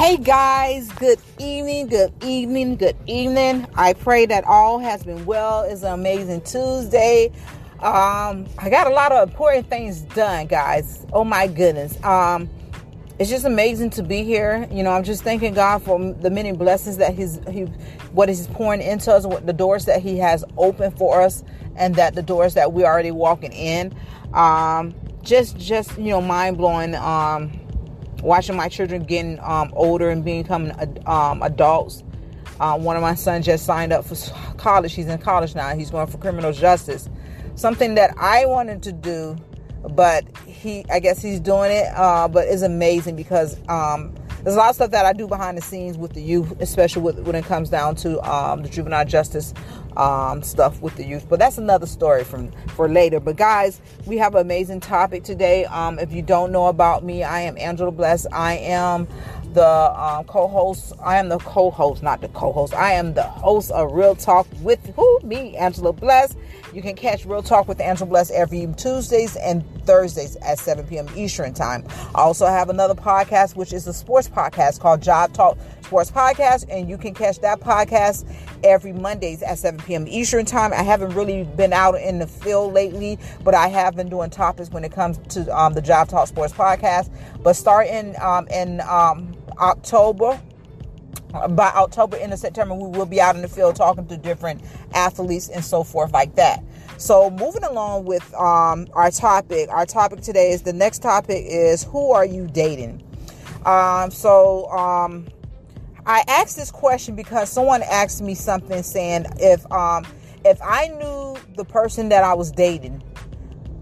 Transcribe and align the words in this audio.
Hey 0.00 0.16
guys, 0.16 0.90
good 0.92 1.20
evening, 1.38 1.88
good 1.88 2.10
evening, 2.24 2.76
good 2.76 2.96
evening. 3.06 3.66
I 3.74 3.92
pray 3.92 4.24
that 4.24 4.44
all 4.44 4.78
has 4.78 5.04
been 5.04 5.26
well. 5.26 5.64
It's 5.64 5.82
an 5.82 5.92
amazing 5.92 6.40
Tuesday. 6.40 7.30
Um, 7.80 8.46
I 8.56 8.70
got 8.70 8.86
a 8.86 8.94
lot 8.94 9.12
of 9.12 9.28
important 9.28 9.68
things 9.68 10.00
done, 10.00 10.46
guys. 10.46 11.04
Oh 11.12 11.22
my 11.22 11.46
goodness. 11.48 12.02
Um, 12.02 12.48
it's 13.18 13.28
just 13.28 13.44
amazing 13.44 13.90
to 13.90 14.02
be 14.02 14.24
here. 14.24 14.66
You 14.70 14.84
know, 14.84 14.92
I'm 14.92 15.04
just 15.04 15.22
thanking 15.22 15.52
God 15.52 15.82
for 15.82 16.14
the 16.14 16.30
many 16.30 16.52
blessings 16.52 16.96
that 16.96 17.12
He's 17.12 17.38
He, 17.50 17.64
what 18.14 18.30
He's 18.30 18.46
pouring 18.46 18.80
into 18.80 19.12
us, 19.12 19.26
what 19.26 19.46
the 19.46 19.52
doors 19.52 19.84
that 19.84 20.00
He 20.00 20.16
has 20.16 20.46
opened 20.56 20.96
for 20.96 21.20
us, 21.20 21.44
and 21.76 21.94
that 21.96 22.14
the 22.14 22.22
doors 22.22 22.54
that 22.54 22.72
we're 22.72 22.86
already 22.86 23.10
walking 23.10 23.52
in. 23.52 23.94
Um, 24.32 24.94
just, 25.22 25.58
just 25.58 25.98
you 25.98 26.08
know, 26.08 26.22
mind 26.22 26.56
blowing. 26.56 26.94
Um, 26.94 27.59
watching 28.22 28.56
my 28.56 28.68
children 28.68 29.04
getting 29.04 29.38
um, 29.40 29.72
older 29.74 30.10
and 30.10 30.24
becoming 30.24 30.72
um, 31.06 31.42
adults. 31.42 32.02
Uh, 32.58 32.78
one 32.78 32.96
of 32.96 33.02
my 33.02 33.14
sons 33.14 33.46
just 33.46 33.64
signed 33.64 33.92
up 33.92 34.04
for 34.04 34.16
college. 34.58 34.92
He's 34.92 35.06
in 35.06 35.18
college 35.18 35.54
now. 35.54 35.74
He's 35.74 35.90
going 35.90 36.06
for 36.06 36.18
criminal 36.18 36.52
justice. 36.52 37.08
Something 37.54 37.94
that 37.94 38.14
I 38.18 38.44
wanted 38.46 38.82
to 38.82 38.92
do, 38.92 39.36
but 39.90 40.24
he, 40.46 40.84
I 40.90 41.00
guess 41.00 41.22
he's 41.22 41.40
doing 41.40 41.72
it. 41.72 41.86
Uh, 41.94 42.28
but 42.28 42.48
it's 42.48 42.62
amazing 42.62 43.16
because 43.16 43.58
um, 43.68 44.14
there's 44.42 44.56
a 44.56 44.58
lot 44.58 44.70
of 44.70 44.74
stuff 44.74 44.90
that 44.92 45.04
I 45.04 45.12
do 45.12 45.26
behind 45.26 45.58
the 45.58 45.62
scenes 45.62 45.98
with 45.98 46.14
the 46.14 46.22
youth, 46.22 46.52
especially 46.60 47.02
with, 47.02 47.18
when 47.20 47.34
it 47.34 47.44
comes 47.44 47.68
down 47.68 47.94
to 47.96 48.20
um, 48.28 48.62
the 48.62 48.68
juvenile 48.68 49.04
justice 49.04 49.52
um, 49.96 50.42
stuff 50.42 50.80
with 50.80 50.96
the 50.96 51.04
youth. 51.04 51.26
But 51.28 51.38
that's 51.38 51.58
another 51.58 51.86
story 51.86 52.24
from 52.24 52.50
for 52.68 52.88
later. 52.88 53.20
But 53.20 53.36
guys, 53.36 53.80
we 54.06 54.16
have 54.18 54.34
an 54.34 54.40
amazing 54.40 54.80
topic 54.80 55.24
today. 55.24 55.66
Um, 55.66 55.98
if 55.98 56.12
you 56.12 56.22
don't 56.22 56.52
know 56.52 56.66
about 56.66 57.04
me, 57.04 57.22
I 57.22 57.40
am 57.40 57.58
Angela 57.58 57.90
Bless. 57.90 58.26
I 58.32 58.54
am 58.54 59.06
the 59.52 59.66
um, 59.66 60.24
co-host. 60.24 60.92
I 61.02 61.18
am 61.18 61.28
the 61.28 61.38
co-host, 61.38 62.02
not 62.02 62.20
the 62.20 62.28
co-host. 62.28 62.72
I 62.74 62.92
am 62.92 63.14
the 63.14 63.22
host 63.24 63.70
of 63.72 63.92
Real 63.92 64.14
Talk 64.14 64.46
with 64.62 64.84
who? 64.96 65.20
Me, 65.22 65.56
Angela 65.56 65.92
Bless. 65.92 66.34
You 66.72 66.82
can 66.82 66.94
catch 66.94 67.24
Real 67.24 67.42
Talk 67.42 67.66
with 67.66 67.80
Angela 67.80 68.08
Bless 68.08 68.30
every 68.30 68.68
Tuesdays 68.76 69.36
and 69.36 69.64
Thursdays 69.84 70.36
at 70.36 70.58
7 70.58 70.86
p.m. 70.86 71.08
Eastern 71.16 71.52
Time. 71.52 71.84
I 72.14 72.20
also 72.20 72.46
have 72.46 72.70
another 72.70 72.94
podcast, 72.94 73.56
which 73.56 73.72
is 73.72 73.86
a 73.88 73.92
sports 73.92 74.28
podcast 74.28 74.78
called 74.78 75.02
Job 75.02 75.32
Talk 75.32 75.58
Sports 75.82 76.12
Podcast, 76.12 76.66
and 76.70 76.88
you 76.88 76.96
can 76.96 77.14
catch 77.14 77.40
that 77.40 77.58
podcast 77.58 78.24
every 78.62 78.92
Mondays 78.92 79.42
at 79.42 79.58
7 79.58 79.80
p.m. 79.80 80.06
Eastern 80.06 80.44
Time. 80.44 80.72
I 80.72 80.84
haven't 80.84 81.14
really 81.14 81.42
been 81.42 81.72
out 81.72 81.94
in 81.96 82.20
the 82.20 82.28
field 82.28 82.72
lately, 82.72 83.18
but 83.42 83.54
I 83.54 83.66
have 83.66 83.96
been 83.96 84.08
doing 84.08 84.30
topics 84.30 84.70
when 84.70 84.84
it 84.84 84.92
comes 84.92 85.18
to 85.34 85.58
um, 85.58 85.74
the 85.74 85.82
Job 85.82 86.08
Talk 86.08 86.28
Sports 86.28 86.52
Podcast. 86.52 87.10
But 87.42 87.54
starting 87.54 88.14
um, 88.20 88.46
in 88.48 88.80
um, 88.82 89.36
October, 89.58 90.40
by 91.50 91.70
October 91.74 92.16
into 92.16 92.36
September, 92.36 92.74
we 92.74 92.88
will 92.96 93.06
be 93.06 93.20
out 93.20 93.36
in 93.36 93.42
the 93.42 93.48
field 93.48 93.76
talking 93.76 94.06
to 94.08 94.16
different 94.16 94.62
athletes 94.94 95.48
and 95.48 95.64
so 95.64 95.84
forth 95.84 96.12
like 96.12 96.34
that. 96.34 96.62
So 96.96 97.30
moving 97.30 97.64
along 97.64 98.04
with 98.04 98.34
um, 98.34 98.86
our 98.92 99.10
topic, 99.10 99.68
our 99.70 99.86
topic 99.86 100.20
today 100.20 100.50
is 100.50 100.62
the 100.62 100.72
next 100.72 101.00
topic 101.00 101.44
is 101.46 101.84
who 101.84 102.12
are 102.12 102.24
you 102.24 102.46
dating? 102.46 103.02
Um, 103.64 104.10
so 104.10 104.70
um, 104.70 105.26
I 106.06 106.24
asked 106.28 106.56
this 106.56 106.70
question 106.70 107.14
because 107.14 107.50
someone 107.50 107.82
asked 107.82 108.22
me 108.22 108.34
something 108.34 108.82
saying 108.82 109.26
if 109.38 109.70
um, 109.72 110.06
if 110.44 110.60
I 110.62 110.88
knew 110.88 111.36
the 111.56 111.64
person 111.64 112.08
that 112.10 112.24
I 112.24 112.34
was 112.34 112.50
dating 112.50 113.02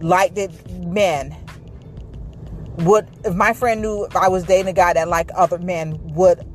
liked 0.01 0.39
men 0.71 1.37
would 2.79 3.09
if 3.25 3.35
my 3.35 3.53
friend 3.53 3.83
knew 3.83 4.05
if 4.05 4.15
I 4.15 4.29
was 4.29 4.45
dating 4.45 4.69
a 4.69 4.73
guy 4.73 4.93
that 4.93 5.09
liked 5.09 5.31
other 5.33 5.59
men 5.59 5.99
would 6.15 6.47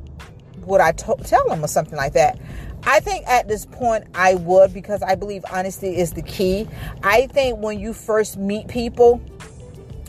would 0.66 0.80
I 0.80 0.92
tell 0.92 1.16
them 1.48 1.64
or 1.64 1.68
something 1.68 1.96
like 1.96 2.12
that? 2.14 2.38
I 2.86 3.00
think 3.00 3.26
at 3.26 3.48
this 3.48 3.64
point 3.64 4.04
I 4.14 4.34
would 4.34 4.74
because 4.74 5.02
I 5.02 5.14
believe 5.14 5.44
honesty 5.50 5.96
is 5.96 6.12
the 6.12 6.22
key. 6.22 6.68
I 7.02 7.26
think 7.28 7.58
when 7.58 7.80
you 7.80 7.92
first 7.92 8.36
meet 8.36 8.68
people, 8.68 9.22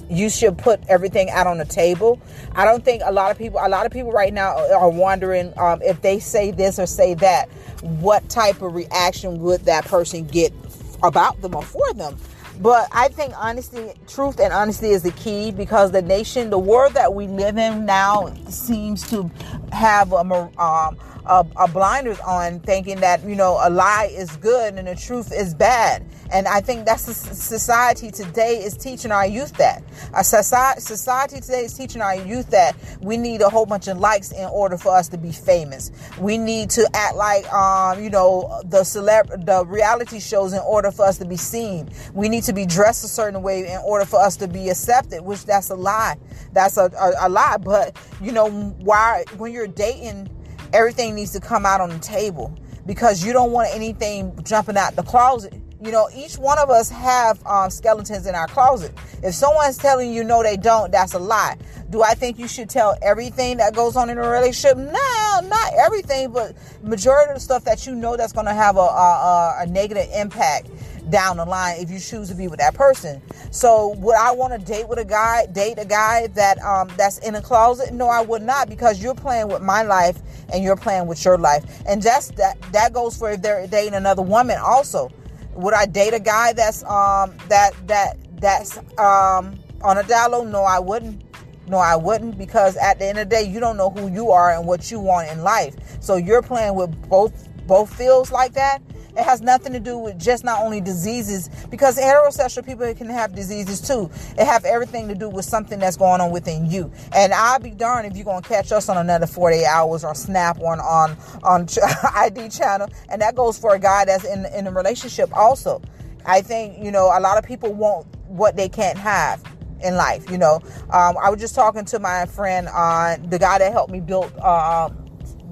you 0.09 0.29
should 0.29 0.57
put 0.57 0.81
everything 0.87 1.29
out 1.29 1.47
on 1.47 1.57
the 1.57 1.65
table. 1.65 2.19
I 2.53 2.65
don't 2.65 2.83
think 2.83 3.01
a 3.05 3.11
lot 3.11 3.31
of 3.31 3.37
people, 3.37 3.59
a 3.63 3.69
lot 3.69 3.85
of 3.85 3.91
people 3.91 4.11
right 4.11 4.33
now 4.33 4.55
are 4.73 4.89
wondering 4.89 5.53
um, 5.57 5.81
if 5.81 6.01
they 6.01 6.19
say 6.19 6.51
this 6.51 6.77
or 6.77 6.85
say 6.85 7.13
that, 7.15 7.49
what 7.81 8.27
type 8.29 8.61
of 8.61 8.75
reaction 8.75 9.39
would 9.41 9.61
that 9.65 9.85
person 9.85 10.25
get 10.25 10.53
about 11.01 11.41
them 11.41 11.55
or 11.55 11.63
for 11.63 11.93
them? 11.93 12.17
But 12.61 12.87
I 12.91 13.09
think 13.09 13.33
honesty, 13.37 13.91
truth, 14.07 14.39
and 14.39 14.53
honesty 14.53 14.89
is 14.89 15.03
the 15.03 15.11
key 15.11 15.51
because 15.51 15.91
the 15.91 16.01
nation, 16.01 16.49
the 16.49 16.59
world 16.59 16.93
that 16.93 17.13
we 17.13 17.27
live 17.27 17.57
in 17.57 17.85
now, 17.85 18.33
seems 18.49 19.07
to 19.09 19.29
have 19.71 20.13
a, 20.13 20.17
um, 20.61 20.97
a, 21.25 21.67
blinders 21.67 22.19
on, 22.19 22.59
thinking 22.61 22.99
that 23.01 23.23
you 23.23 23.35
know 23.35 23.59
a 23.61 23.69
lie 23.69 24.09
is 24.11 24.35
good 24.37 24.75
and 24.75 24.87
the 24.87 24.95
truth 24.95 25.31
is 25.33 25.53
bad. 25.53 26.05
And 26.31 26.47
I 26.47 26.59
think 26.59 26.85
that's 26.85 27.05
the 27.05 27.13
society 27.13 28.09
today 28.09 28.63
is 28.63 28.75
teaching 28.75 29.11
our 29.11 29.27
youth 29.27 29.53
that. 29.57 29.83
Our 30.13 30.23
society, 30.23 30.81
society 30.81 31.39
today 31.39 31.65
is 31.65 31.73
teaching 31.73 32.01
our 32.01 32.15
youth 32.15 32.49
that 32.49 32.75
we 32.99 33.15
need 33.17 33.41
a 33.41 33.49
whole 33.49 33.65
bunch 33.65 33.87
of 33.87 33.99
likes 33.99 34.31
in 34.31 34.45
order 34.45 34.77
for 34.77 34.95
us 34.95 35.07
to 35.09 35.17
be 35.17 35.31
famous. 35.31 35.91
We 36.19 36.37
need 36.37 36.71
to 36.71 36.89
act 36.93 37.15
like, 37.15 37.51
um, 37.53 38.03
you 38.03 38.09
know, 38.09 38.61
the 38.65 38.79
celeb, 38.79 39.45
the 39.45 39.65
reality 39.65 40.19
shows 40.19 40.53
in 40.53 40.59
order 40.59 40.91
for 40.91 41.05
us 41.05 41.17
to 41.19 41.25
be 41.25 41.37
seen. 41.37 41.89
We 42.13 42.27
need 42.27 42.43
to 42.45 42.53
be 42.53 42.65
dressed 42.65 43.03
a 43.03 43.07
certain 43.07 43.41
way 43.43 43.71
in 43.71 43.79
order 43.85 44.05
for 44.05 44.19
us 44.19 44.35
to 44.37 44.47
be 44.47 44.69
accepted, 44.69 45.21
which 45.21 45.45
that's 45.45 45.69
a 45.69 45.75
lie. 45.75 46.17
That's 46.53 46.77
a, 46.77 46.91
a, 46.99 47.27
a 47.27 47.29
lie. 47.29 47.57
But, 47.57 47.97
you 48.21 48.31
know, 48.31 48.49
why, 48.49 49.25
when 49.37 49.51
you're 49.51 49.67
dating, 49.67 50.29
everything 50.73 51.15
needs 51.15 51.31
to 51.33 51.39
come 51.39 51.65
out 51.65 51.81
on 51.81 51.89
the 51.89 51.99
table 51.99 52.57
because 52.85 53.25
you 53.25 53.33
don't 53.33 53.51
want 53.51 53.73
anything 53.73 54.37
jumping 54.43 54.77
out 54.77 54.95
the 54.95 55.03
closet 55.03 55.53
you 55.85 55.91
know, 55.91 56.09
each 56.15 56.37
one 56.37 56.57
of 56.57 56.69
us 56.69 56.89
have 56.89 57.45
um, 57.45 57.69
skeletons 57.69 58.25
in 58.25 58.33
our 58.33 58.47
closet. 58.47 58.91
If 59.21 59.35
someone's 59.35 59.77
telling 59.77 60.11
you 60.11 60.23
no, 60.23 60.41
they 60.41 60.57
don't, 60.57 60.91
that's 60.91 61.13
a 61.13 61.19
lie. 61.19 61.57
Do 61.89 62.01
I 62.01 62.15
think 62.15 62.39
you 62.39 62.47
should 62.47 62.69
tell 62.69 62.97
everything 63.01 63.57
that 63.57 63.75
goes 63.75 63.95
on 63.95 64.09
in 64.09 64.17
a 64.17 64.27
relationship? 64.27 64.77
No, 64.77 65.39
not 65.43 65.73
everything, 65.77 66.31
but 66.31 66.55
majority 66.81 67.29
of 67.29 67.35
the 67.35 67.41
stuff 67.41 67.63
that 67.65 67.85
you 67.85 67.93
know 67.93 68.17
that's 68.17 68.33
going 68.33 68.47
to 68.47 68.53
have 68.53 68.77
a, 68.77 68.79
a, 68.79 69.55
a 69.59 69.65
negative 69.67 70.07
impact 70.13 70.69
down 71.09 71.37
the 71.37 71.45
line 71.45 71.79
if 71.79 71.89
you 71.89 71.99
choose 71.99 72.29
to 72.29 72.35
be 72.35 72.47
with 72.47 72.59
that 72.59 72.73
person. 72.73 73.21
So 73.51 73.95
would 73.97 74.15
I 74.15 74.31
want 74.31 74.53
to 74.53 74.59
date 74.59 74.87
with 74.87 74.99
a 74.99 75.05
guy, 75.05 75.45
date 75.47 75.77
a 75.77 75.85
guy 75.85 76.27
that 76.27 76.59
um 76.59 76.89
that's 76.97 77.19
in 77.19 77.35
a 77.35 77.41
closet? 77.41 77.93
No, 77.93 78.07
I 78.07 78.21
would 78.21 78.41
not 78.41 78.69
because 78.69 79.01
you're 79.01 79.15
playing 79.15 79.47
with 79.47 79.61
my 79.61 79.83
life 79.83 80.19
and 80.51 80.63
you're 80.63 80.75
playing 80.75 81.07
with 81.07 81.23
your 81.23 81.37
life. 81.37 81.63
And 81.87 82.01
that's 82.01 82.29
that 82.31 82.61
that 82.71 82.93
goes 82.93 83.17
for 83.17 83.31
if 83.31 83.41
they're 83.41 83.67
dating 83.67 83.93
another 83.93 84.21
woman 84.21 84.57
also. 84.63 85.11
Would 85.53 85.73
I 85.73 85.85
date 85.85 86.13
a 86.13 86.19
guy 86.19 86.53
that's 86.53 86.83
um 86.83 87.35
that 87.49 87.71
that 87.87 88.17
that's 88.39 88.77
um 88.97 89.57
on 89.81 89.97
a 89.97 90.03
down 90.03 90.51
No, 90.51 90.63
I 90.63 90.79
wouldn't. 90.79 91.21
No, 91.67 91.77
I 91.77 91.95
wouldn't 91.95 92.37
because 92.37 92.77
at 92.77 92.99
the 92.99 93.07
end 93.07 93.17
of 93.17 93.27
the 93.27 93.35
day, 93.35 93.43
you 93.43 93.59
don't 93.59 93.75
know 93.75 93.89
who 93.89 94.07
you 94.11 94.29
are 94.29 94.51
and 94.51 94.67
what 94.67 94.91
you 94.91 94.99
want 94.99 95.31
in 95.31 95.41
life. 95.41 95.75
So 95.99 96.15
you're 96.15 96.43
playing 96.43 96.75
with 96.75 97.09
both 97.09 97.49
both 97.65 97.93
fields 97.95 98.31
like 98.31 98.53
that. 98.53 98.81
It 99.15 99.23
has 99.23 99.41
nothing 99.41 99.73
to 99.73 99.79
do 99.79 99.97
with 99.97 100.19
just 100.19 100.43
not 100.43 100.61
only 100.61 100.81
diseases, 100.81 101.49
because 101.69 101.97
heterosexual 101.97 102.65
people 102.65 102.93
can 102.93 103.09
have 103.09 103.33
diseases 103.33 103.81
too. 103.81 104.09
It 104.37 104.45
have 104.45 104.65
everything 104.65 105.07
to 105.07 105.15
do 105.15 105.29
with 105.29 105.45
something 105.45 105.79
that's 105.79 105.97
going 105.97 106.21
on 106.21 106.31
within 106.31 106.69
you. 106.69 106.91
And 107.13 107.33
I'll 107.33 107.59
be 107.59 107.71
darned 107.71 108.07
if 108.07 108.15
you're 108.15 108.25
gonna 108.25 108.41
catch 108.41 108.71
us 108.71 108.89
on 108.89 108.97
another 108.97 109.27
48 109.27 109.65
hours 109.65 110.03
or 110.03 110.13
snap 110.15 110.59
on 110.59 110.79
on 110.79 111.17
on 111.43 111.67
ID 112.15 112.49
channel. 112.49 112.89
And 113.09 113.21
that 113.21 113.35
goes 113.35 113.57
for 113.57 113.73
a 113.75 113.79
guy 113.79 114.05
that's 114.05 114.25
in 114.25 114.45
in 114.47 114.67
a 114.67 114.71
relationship 114.71 115.35
also. 115.35 115.81
I 116.25 116.41
think 116.41 116.83
you 116.83 116.91
know 116.91 117.05
a 117.05 117.19
lot 117.19 117.37
of 117.37 117.45
people 117.45 117.73
want 117.73 118.07
what 118.27 118.55
they 118.55 118.67
can't 118.69 118.97
have 118.97 119.43
in 119.81 119.95
life. 119.95 120.29
You 120.29 120.37
know, 120.37 120.61
um, 120.89 121.15
I 121.21 121.29
was 121.29 121.39
just 121.39 121.55
talking 121.55 121.85
to 121.85 121.99
my 121.99 122.25
friend, 122.25 122.67
uh, 122.73 123.17
the 123.27 123.39
guy 123.39 123.59
that 123.59 123.71
helped 123.71 123.91
me 123.91 123.99
build 123.99 124.33
uh, 124.39 124.89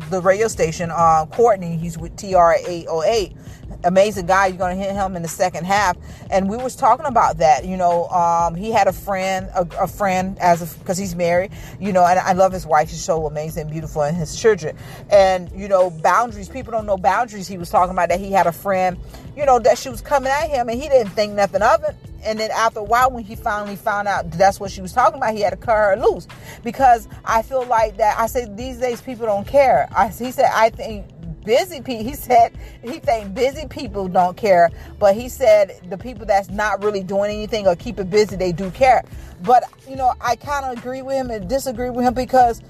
the 0.09 0.21
radio 0.21 0.47
station, 0.47 0.91
uh, 0.91 1.25
Courtney. 1.27 1.77
He's 1.77 1.97
with 1.97 2.15
TR 2.15 2.53
808 2.65 3.35
amazing 3.83 4.25
guy. 4.25 4.47
You're 4.47 4.57
going 4.57 4.77
to 4.77 4.83
hit 4.83 4.93
him 4.93 5.15
in 5.15 5.21
the 5.21 5.27
second 5.27 5.65
half. 5.65 5.97
And 6.29 6.49
we 6.49 6.57
was 6.57 6.75
talking 6.75 7.05
about 7.05 7.37
that. 7.37 7.65
You 7.65 7.77
know, 7.77 8.07
um, 8.09 8.55
he 8.55 8.71
had 8.71 8.87
a 8.87 8.93
friend, 8.93 9.49
a, 9.55 9.67
a 9.79 9.87
friend 9.87 10.37
as 10.39 10.75
because 10.75 10.97
he's 10.97 11.15
married. 11.15 11.51
You 11.79 11.93
know, 11.93 12.05
and 12.05 12.19
I 12.19 12.33
love 12.33 12.51
his 12.51 12.65
wife. 12.65 12.89
She's 12.89 13.03
so 13.03 13.25
amazing, 13.25 13.69
beautiful, 13.69 14.03
and 14.03 14.15
his 14.15 14.39
children. 14.39 14.77
And 15.09 15.51
you 15.51 15.67
know, 15.67 15.89
boundaries. 15.89 16.49
People 16.49 16.71
don't 16.71 16.85
know 16.85 16.97
boundaries. 16.97 17.47
He 17.47 17.57
was 17.57 17.69
talking 17.69 17.91
about 17.91 18.09
that 18.09 18.19
he 18.19 18.31
had 18.31 18.47
a 18.47 18.51
friend. 18.51 18.97
You 19.35 19.45
know 19.45 19.59
that 19.59 19.77
she 19.77 19.89
was 19.89 20.01
coming 20.01 20.31
at 20.31 20.49
him, 20.49 20.69
and 20.69 20.81
he 20.81 20.89
didn't 20.89 21.11
think 21.11 21.33
nothing 21.33 21.61
of 21.61 21.83
it. 21.83 21.95
And 22.23 22.39
then 22.39 22.51
after 22.51 22.79
a 22.79 22.83
while, 22.83 23.11
when 23.11 23.23
he 23.23 23.35
finally 23.35 23.75
found 23.75 24.07
out 24.07 24.31
that's 24.31 24.59
what 24.59 24.71
she 24.71 24.81
was 24.81 24.93
talking 24.93 25.17
about, 25.17 25.33
he 25.33 25.41
had 25.41 25.51
to 25.51 25.57
cut 25.57 25.75
her 25.75 25.95
loose 25.95 26.27
because 26.63 27.07
I 27.25 27.41
feel 27.41 27.65
like 27.65 27.97
that. 27.97 28.17
I 28.19 28.27
say 28.27 28.47
these 28.49 28.77
days 28.77 29.01
people 29.01 29.25
don't 29.25 29.47
care. 29.47 29.87
I, 29.95 30.07
he 30.07 30.31
said 30.31 30.49
I 30.53 30.69
think 30.69 31.05
busy 31.43 31.81
people 31.81 32.05
he 32.05 32.13
said 32.15 32.57
he 32.83 32.99
think 32.99 33.33
busy 33.33 33.67
people 33.67 34.07
don't 34.07 34.37
care 34.37 34.69
but 34.97 35.13
he 35.13 35.27
said 35.27 35.77
the 35.89 35.97
people 35.97 36.25
that's 36.25 36.49
not 36.49 36.81
really 36.81 37.03
doing 37.03 37.31
anything 37.35 37.67
or 37.67 37.75
keep 37.75 37.99
it 37.99 38.09
busy 38.09 38.37
they 38.37 38.53
do 38.53 38.71
care 38.71 39.03
but 39.41 39.61
you 39.85 39.97
know 39.97 40.13
i 40.21 40.37
kind 40.37 40.63
of 40.63 40.77
agree 40.77 41.01
with 41.01 41.15
him 41.15 41.29
and 41.29 41.49
disagree 41.49 41.89
with 41.89 42.05
him 42.05 42.13
because 42.13 42.61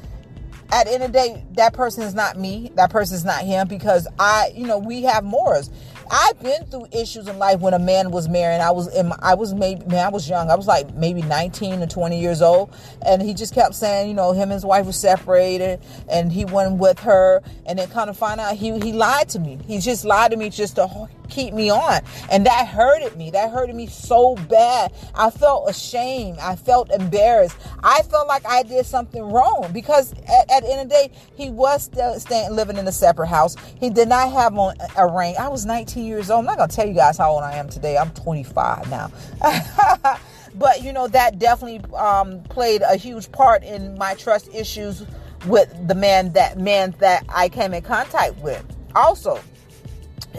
at 0.73 0.87
the 0.87 0.93
end 0.93 1.03
of 1.03 1.13
the 1.13 1.19
day, 1.19 1.45
that 1.51 1.73
person 1.73 2.01
is 2.03 2.15
not 2.15 2.37
me. 2.37 2.71
That 2.75 2.89
person 2.89 3.15
is 3.15 3.23
not 3.23 3.43
him 3.43 3.67
because 3.67 4.07
I, 4.17 4.51
you 4.55 4.65
know, 4.65 4.79
we 4.79 5.03
have 5.03 5.23
morals. 5.23 5.69
I've 6.11 6.41
been 6.41 6.65
through 6.65 6.87
issues 6.91 7.27
in 7.27 7.37
life 7.39 7.59
when 7.59 7.73
a 7.73 7.79
man 7.79 8.11
was 8.11 8.27
married. 8.27 8.61
I 8.61 8.71
was 8.71 8.93
in, 8.93 9.11
I 9.19 9.33
was 9.35 9.53
maybe, 9.53 9.85
man, 9.85 10.05
I 10.05 10.09
was 10.09 10.27
young. 10.27 10.49
I 10.49 10.55
was 10.55 10.67
like 10.67 10.93
maybe 10.95 11.21
19 11.21 11.81
or 11.81 11.87
20 11.87 12.19
years 12.19 12.41
old. 12.41 12.73
And 13.05 13.21
he 13.21 13.33
just 13.33 13.53
kept 13.53 13.75
saying, 13.75 14.07
you 14.07 14.13
know, 14.13 14.31
him 14.31 14.43
and 14.43 14.53
his 14.53 14.65
wife 14.65 14.85
were 14.85 14.91
separated 14.91 15.79
and 16.09 16.31
he 16.31 16.45
went 16.45 16.77
with 16.77 16.99
her. 16.99 17.41
And 17.65 17.79
then 17.79 17.87
kind 17.89 18.09
of 18.09 18.17
find 18.17 18.39
out 18.39 18.55
he, 18.55 18.79
he 18.79 18.93
lied 18.93 19.29
to 19.29 19.39
me. 19.39 19.59
He 19.65 19.79
just 19.79 20.05
lied 20.05 20.31
to 20.31 20.37
me 20.37 20.49
just 20.49 20.75
to 20.75 20.87
keep 21.33 21.53
me 21.53 21.69
on. 21.69 22.01
And 22.29 22.45
that 22.45 22.67
hurted 22.67 23.15
me. 23.17 23.31
That 23.31 23.51
hurted 23.51 23.75
me 23.75 23.87
so 23.87 24.35
bad. 24.35 24.93
I 25.15 25.29
felt 25.29 25.69
ashamed. 25.69 26.37
I 26.39 26.55
felt 26.55 26.91
embarrassed. 26.91 27.57
I 27.83 28.01
felt 28.03 28.27
like 28.27 28.45
I 28.45 28.63
did 28.63 28.85
something 28.85 29.21
wrong 29.21 29.69
because 29.73 30.13
at, 30.13 30.51
at 30.51 30.63
the 30.63 30.71
end 30.71 30.81
of 30.81 30.89
the 30.89 30.95
day, 30.95 31.11
he 31.35 31.49
was 31.49 31.83
still 31.83 32.19
staying, 32.19 32.51
living 32.51 32.77
in 32.77 32.87
a 32.87 32.91
separate 32.91 33.27
house. 33.27 33.55
He 33.79 33.89
did 33.89 34.09
not 34.09 34.31
have 34.31 34.57
on 34.57 34.75
a 34.95 35.07
ring. 35.07 35.35
I 35.39 35.47
was 35.47 35.65
19 35.65 36.05
years 36.05 36.29
old. 36.29 36.39
I'm 36.39 36.45
not 36.45 36.57
going 36.57 36.69
to 36.69 36.75
tell 36.75 36.87
you 36.87 36.93
guys 36.93 37.17
how 37.17 37.31
old 37.31 37.43
I 37.43 37.55
am 37.55 37.69
today. 37.69 37.97
I'm 37.97 38.11
25 38.11 38.89
now. 38.89 39.11
but 40.55 40.83
you 40.83 40.93
know 40.93 41.07
that 41.07 41.39
definitely 41.39 41.81
um, 41.95 42.43
played 42.43 42.81
a 42.83 42.95
huge 42.95 43.31
part 43.31 43.63
in 43.63 43.97
my 43.97 44.13
trust 44.13 44.49
issues 44.53 45.03
with 45.47 45.87
the 45.87 45.95
man 45.95 46.31
that 46.33 46.57
man 46.57 46.93
that 46.99 47.25
I 47.27 47.49
came 47.49 47.73
in 47.73 47.81
contact 47.81 48.37
with. 48.37 48.63
Also, 48.95 49.39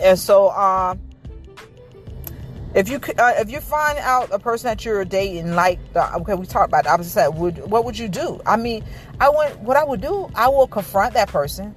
and 0.00 0.18
so, 0.18 0.50
um, 0.50 1.00
if 2.74 2.88
you 2.88 2.98
uh, 3.18 3.34
if 3.36 3.50
you 3.50 3.60
find 3.60 3.98
out 4.00 4.30
a 4.32 4.38
person 4.38 4.66
that 4.68 4.84
you're 4.84 5.04
dating, 5.04 5.54
like 5.54 5.78
okay, 5.96 6.34
we 6.34 6.44
talked 6.44 6.68
about 6.68 6.84
the 6.84 6.90
opposite 6.90 7.10
side. 7.10 7.28
Would 7.28 7.58
what 7.70 7.84
would 7.84 7.96
you 7.96 8.08
do? 8.08 8.40
I 8.44 8.56
mean, 8.56 8.84
I 9.20 9.28
would 9.28 9.62
what 9.62 9.76
I 9.76 9.84
would 9.84 10.00
do. 10.00 10.28
I 10.34 10.48
will 10.48 10.66
confront 10.66 11.14
that 11.14 11.28
person. 11.28 11.74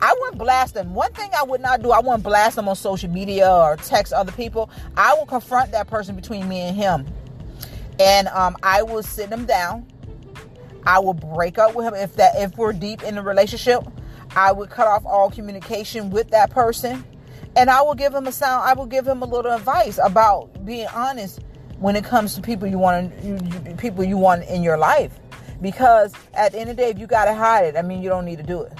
I 0.00 0.14
wouldn't 0.20 0.38
blast 0.38 0.74
them. 0.74 0.94
One 0.94 1.12
thing 1.12 1.30
I 1.36 1.42
would 1.42 1.60
not 1.60 1.82
do, 1.82 1.90
I 1.90 2.00
wouldn't 2.00 2.22
blast 2.22 2.56
them 2.56 2.68
on 2.68 2.76
social 2.76 3.10
media 3.10 3.50
or 3.50 3.76
text 3.76 4.12
other 4.12 4.32
people. 4.32 4.70
I 4.96 5.14
will 5.14 5.26
confront 5.26 5.72
that 5.72 5.86
person 5.86 6.16
between 6.16 6.48
me 6.48 6.60
and 6.60 6.76
him, 6.76 7.06
and 8.00 8.28
um, 8.28 8.56
I 8.62 8.82
will 8.82 9.02
sit 9.02 9.28
them 9.28 9.44
down. 9.44 9.86
I 10.86 10.98
will 11.00 11.14
break 11.14 11.58
up 11.58 11.74
with 11.74 11.84
him 11.84 11.94
if 11.94 12.16
that 12.16 12.36
if 12.36 12.56
we're 12.56 12.72
deep 12.72 13.02
in 13.02 13.18
a 13.18 13.22
relationship. 13.22 13.82
I 14.36 14.52
would 14.52 14.70
cut 14.70 14.86
off 14.86 15.04
all 15.06 15.30
communication 15.30 16.10
with 16.10 16.30
that 16.30 16.50
person 16.50 17.04
and 17.56 17.70
I 17.70 17.82
will 17.82 17.94
give 17.94 18.14
him 18.14 18.26
a 18.26 18.32
sound. 18.32 18.68
I 18.68 18.74
will 18.74 18.86
give 18.86 19.06
him 19.06 19.22
a 19.22 19.26
little 19.26 19.52
advice 19.52 19.98
about 20.02 20.64
being 20.64 20.86
honest 20.94 21.40
when 21.78 21.96
it 21.96 22.04
comes 22.04 22.34
to 22.34 22.42
people 22.42 22.68
you 22.68 22.78
want 22.78 23.12
to, 23.22 23.74
people 23.76 24.04
you 24.04 24.16
want 24.16 24.44
in 24.44 24.62
your 24.62 24.76
life. 24.76 25.18
Because 25.60 26.12
at 26.34 26.52
the 26.52 26.60
end 26.60 26.70
of 26.70 26.76
the 26.76 26.82
day, 26.82 26.90
if 26.90 26.98
you 26.98 27.06
gotta 27.06 27.34
hide 27.34 27.64
it, 27.64 27.76
I 27.76 27.82
mean 27.82 28.02
you 28.02 28.08
don't 28.08 28.24
need 28.24 28.38
to 28.38 28.44
do 28.44 28.62
it. 28.62 28.72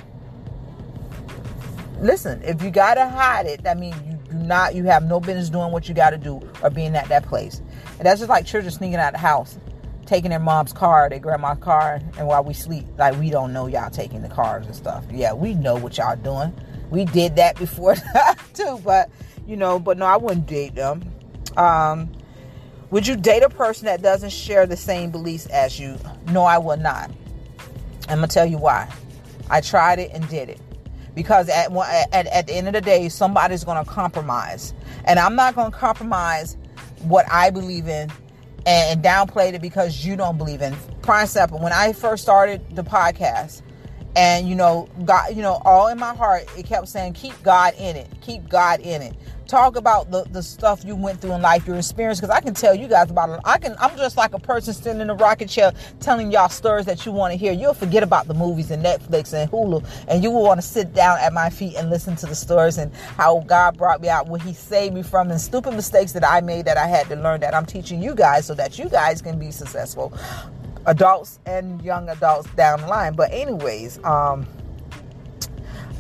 Listen, 2.01 2.41
if 2.43 2.63
you 2.63 2.71
gotta 2.71 3.09
hide 3.09 3.47
it, 3.47 3.65
that 3.65 3.79
means 3.79 3.97
you 4.07 4.19
do 4.31 4.37
not, 4.37 4.75
you 4.75 4.85
have 4.85 5.03
no 5.03 5.19
business 5.19 5.51
doing 5.51 5.73
what 5.73 5.89
you 5.89 5.95
gotta 5.95 6.19
do 6.19 6.41
or 6.63 6.71
being 6.71 6.95
at 6.95 7.09
that 7.09 7.25
place. 7.25 7.61
And 7.99 8.07
that's 8.07 8.21
just 8.21 8.29
like 8.29 8.47
children 8.47 8.73
sneaking 8.73 8.97
out 8.97 9.09
of 9.09 9.15
the 9.15 9.27
house, 9.27 9.59
taking 10.07 10.31
their 10.31 10.39
mom's 10.39 10.73
car, 10.73 11.09
their 11.09 11.19
grandma's 11.19 11.59
car, 11.59 12.01
and 12.17 12.29
while 12.29 12.45
we 12.45 12.55
sleep, 12.55 12.87
like 12.97 13.19
we 13.19 13.31
don't 13.31 13.53
know 13.53 13.67
y'all 13.67 13.91
taking 13.91 14.23
the 14.23 14.29
cars 14.29 14.67
and 14.67 14.77
stuff. 14.77 15.05
Yeah, 15.11 15.33
we 15.33 15.55
know 15.55 15.75
what 15.75 15.99
y'all 15.99 16.15
doing 16.15 16.55
we 16.91 17.05
did 17.05 17.37
that 17.37 17.57
before 17.59 17.97
too, 18.55 18.81
but 18.85 19.11
you 19.47 19.57
know, 19.57 19.79
but 19.79 19.99
no, 19.99 20.07
I 20.07 20.17
wouldn't 20.17 20.47
date 20.47 20.75
them. 20.75 21.03
Um, 21.57 22.11
would 22.91 23.07
you 23.07 23.17
date 23.17 23.43
a 23.43 23.51
person 23.51 23.87
that 23.87 24.03
doesn't 24.03 24.31
share 24.31 24.67
the 24.67 24.77
same 24.77 25.11
beliefs 25.11 25.47
as 25.47 25.79
you? 25.79 25.99
No, 26.31 26.45
I 26.45 26.59
would 26.59 26.81
not. 26.81 27.11
I'm 28.09 28.19
gonna 28.19 28.29
tell 28.29 28.47
you 28.47 28.59
why. 28.59 28.91
I 29.51 29.61
tried 29.61 29.99
it 29.99 30.11
and 30.13 30.29
did 30.29 30.49
it 30.49 30.61
because 31.15 31.49
at, 31.49 31.73
at, 32.13 32.27
at 32.27 32.47
the 32.47 32.55
end 32.55 32.69
of 32.69 32.75
the 32.75 32.81
day, 32.81 33.09
somebody's 33.09 33.65
gonna 33.65 33.85
compromise, 33.85 34.73
and 35.05 35.19
I'm 35.19 35.35
not 35.35 35.55
gonna 35.55 35.71
compromise 35.71 36.57
what 37.03 37.27
I 37.31 37.51
believe 37.51 37.89
in 37.89 38.11
and, 38.67 38.99
and 38.99 39.03
downplay 39.03 39.53
it 39.53 39.61
because 39.61 40.05
you 40.05 40.17
don't 40.17 40.39
believe 40.39 40.63
in. 40.63 40.75
Prime 41.03 41.25
example, 41.25 41.59
when 41.59 41.73
I 41.73 41.93
first 41.93 42.23
started 42.23 42.75
the 42.75 42.85
podcast, 42.85 43.63
and 44.19 44.49
you 44.49 44.57
know 44.57 44.89
god 45.05 45.29
you 45.35 45.43
know 45.43 45.63
all 45.65 45.87
in 45.87 45.97
my 45.97 46.13
heart 46.13 46.43
it 46.59 46.67
kept 46.67 46.89
saying 46.89 47.13
keep 47.13 47.41
god 47.45 47.73
in 47.79 47.97
it. 47.97 48.09
Keep 48.21 48.49
god 48.49 48.81
in 48.81 49.01
it. 49.01 49.15
Talk 49.47 49.77
about 49.77 50.11
the, 50.11 50.25
the 50.25 50.43
stuff 50.43 50.85
you 50.85 50.95
went 50.95 51.23
through 51.23 51.33
in 51.33 51.41
life 51.41 51.67
your 51.69 51.77
experience 51.77 52.19
because 52.21 52.35
i 52.35 52.41
can 52.41 52.53
tell 52.53 52.75
you 52.75 52.89
guys 52.89 53.11
about 53.11 53.31
it. 53.31 53.41
I 53.45 53.59
can 53.59 53.77
i'm 53.81 53.97
just 53.97 54.17
like 54.17 54.35
a 54.35 54.41
person 54.41 54.75
sitting 54.75 55.01
in 55.01 55.09
a 55.09 55.15
rocket 55.15 55.49
chair 55.49 55.73
telling 56.01 56.33
y'all 56.33 56.49
stories 56.49 56.85
that 56.87 57.07
you 57.07 57.13
want 57.13 57.33
to 57.33 57.39
hear. 57.39 57.53
You'll 57.53 57.75
forget 57.75 58.03
about 58.03 58.27
the 58.27 58.35
movies 58.35 58.73
and 58.73 58.85
netflix 58.85 59.33
and 59.33 59.51
hulu 59.51 59.87
and 60.09 60.23
you 60.23 60.33
will 60.33 60.43
want 60.43 60.61
to 60.61 60.67
sit 60.67 60.93
down 60.93 61.19
at 61.21 61.33
my 61.33 61.49
feet 61.49 61.77
and 61.77 61.89
listen 61.89 62.17
to 62.17 62.27
the 62.27 62.35
stories 62.35 62.77
and 62.77 62.93
how 62.95 63.39
god 63.47 63.79
brought 63.79 64.01
me 64.01 64.09
out 64.09 64.27
what 64.27 64.43
he 64.43 64.53
saved 64.53 64.95
me 64.95 65.03
from 65.03 65.31
and 65.31 65.41
stupid 65.41 65.75
mistakes 65.75 66.11
that 66.13 66.27
i 66.29 66.41
made 66.41 66.65
that 66.65 66.77
i 66.77 66.89
had 66.89 67.07
to 67.09 67.15
learn 67.15 67.41
that 67.41 67.55
i'm 67.55 67.67
teaching 67.67 68.03
you 68.03 68.17
guys 68.17 68.45
so 68.45 68.55
that 68.55 68.79
you 68.81 68.89
guys 68.89 69.23
can 69.23 69.39
be 69.39 69.53
successful 69.53 70.13
adults 70.89 71.39
and 71.47 71.81
young 71.83 72.09
adults 72.09 72.49
down 72.57 72.81
the 72.81 72.87
line. 72.87 73.15
But 73.15 73.31
anyways, 73.33 74.03
um, 74.05 74.47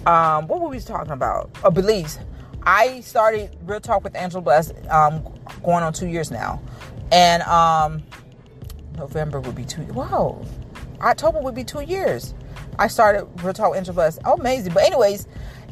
um, 0.06 0.48
what 0.48 0.60
were 0.60 0.68
we 0.68 0.80
talking 0.80 1.12
about? 1.12 1.50
Oh, 1.62 1.70
beliefs. 1.70 2.18
I 2.62 3.00
started 3.00 3.56
Real 3.64 3.80
Talk 3.80 4.02
with 4.02 4.16
Angela 4.16 4.42
Bless 4.42 4.72
um, 4.90 5.22
going 5.62 5.84
on 5.84 5.92
two 5.92 6.08
years 6.08 6.30
now, 6.30 6.60
and 7.12 7.42
um, 7.44 8.02
November 8.96 9.40
would 9.40 9.54
be 9.54 9.64
two. 9.64 9.84
Wow, 9.84 10.44
October 11.00 11.40
would 11.40 11.54
be 11.54 11.64
two 11.64 11.82
years. 11.82 12.34
I 12.78 12.88
started 12.88 13.26
Real 13.42 13.52
Talk 13.52 13.70
with 13.70 13.78
Angela 13.78 13.94
Bless. 13.94 14.18
Oh, 14.24 14.34
amazing. 14.34 14.72
But 14.72 14.84
anyways, 14.84 15.28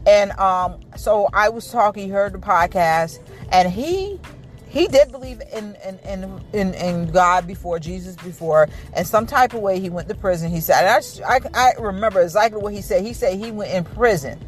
and 0.06 0.30
um, 0.32 0.80
so 0.96 1.28
I 1.32 1.48
was 1.48 1.70
talking. 1.70 2.04
He 2.04 2.10
heard 2.10 2.32
the 2.32 2.38
podcast, 2.38 3.18
and 3.50 3.70
he 3.70 4.20
he 4.68 4.88
did 4.88 5.12
believe 5.12 5.40
in 5.52 5.76
in, 5.84 5.98
in 6.00 6.40
in 6.52 6.74
in 6.74 7.06
God 7.10 7.46
before 7.46 7.78
Jesus 7.78 8.16
before, 8.16 8.68
and 8.94 9.06
some 9.06 9.26
type 9.26 9.54
of 9.54 9.60
way 9.60 9.80
he 9.80 9.90
went 9.90 10.08
to 10.08 10.14
prison. 10.14 10.50
He 10.50 10.60
said, 10.60 10.86
I, 10.86 11.00
I, 11.26 11.40
I 11.54 11.72
remember 11.80 12.20
exactly 12.22 12.60
what 12.60 12.72
he 12.74 12.82
said. 12.82 13.04
He 13.04 13.12
said 13.12 13.38
he 13.38 13.50
went 13.52 13.72
in 13.72 13.84
prison 13.84 14.40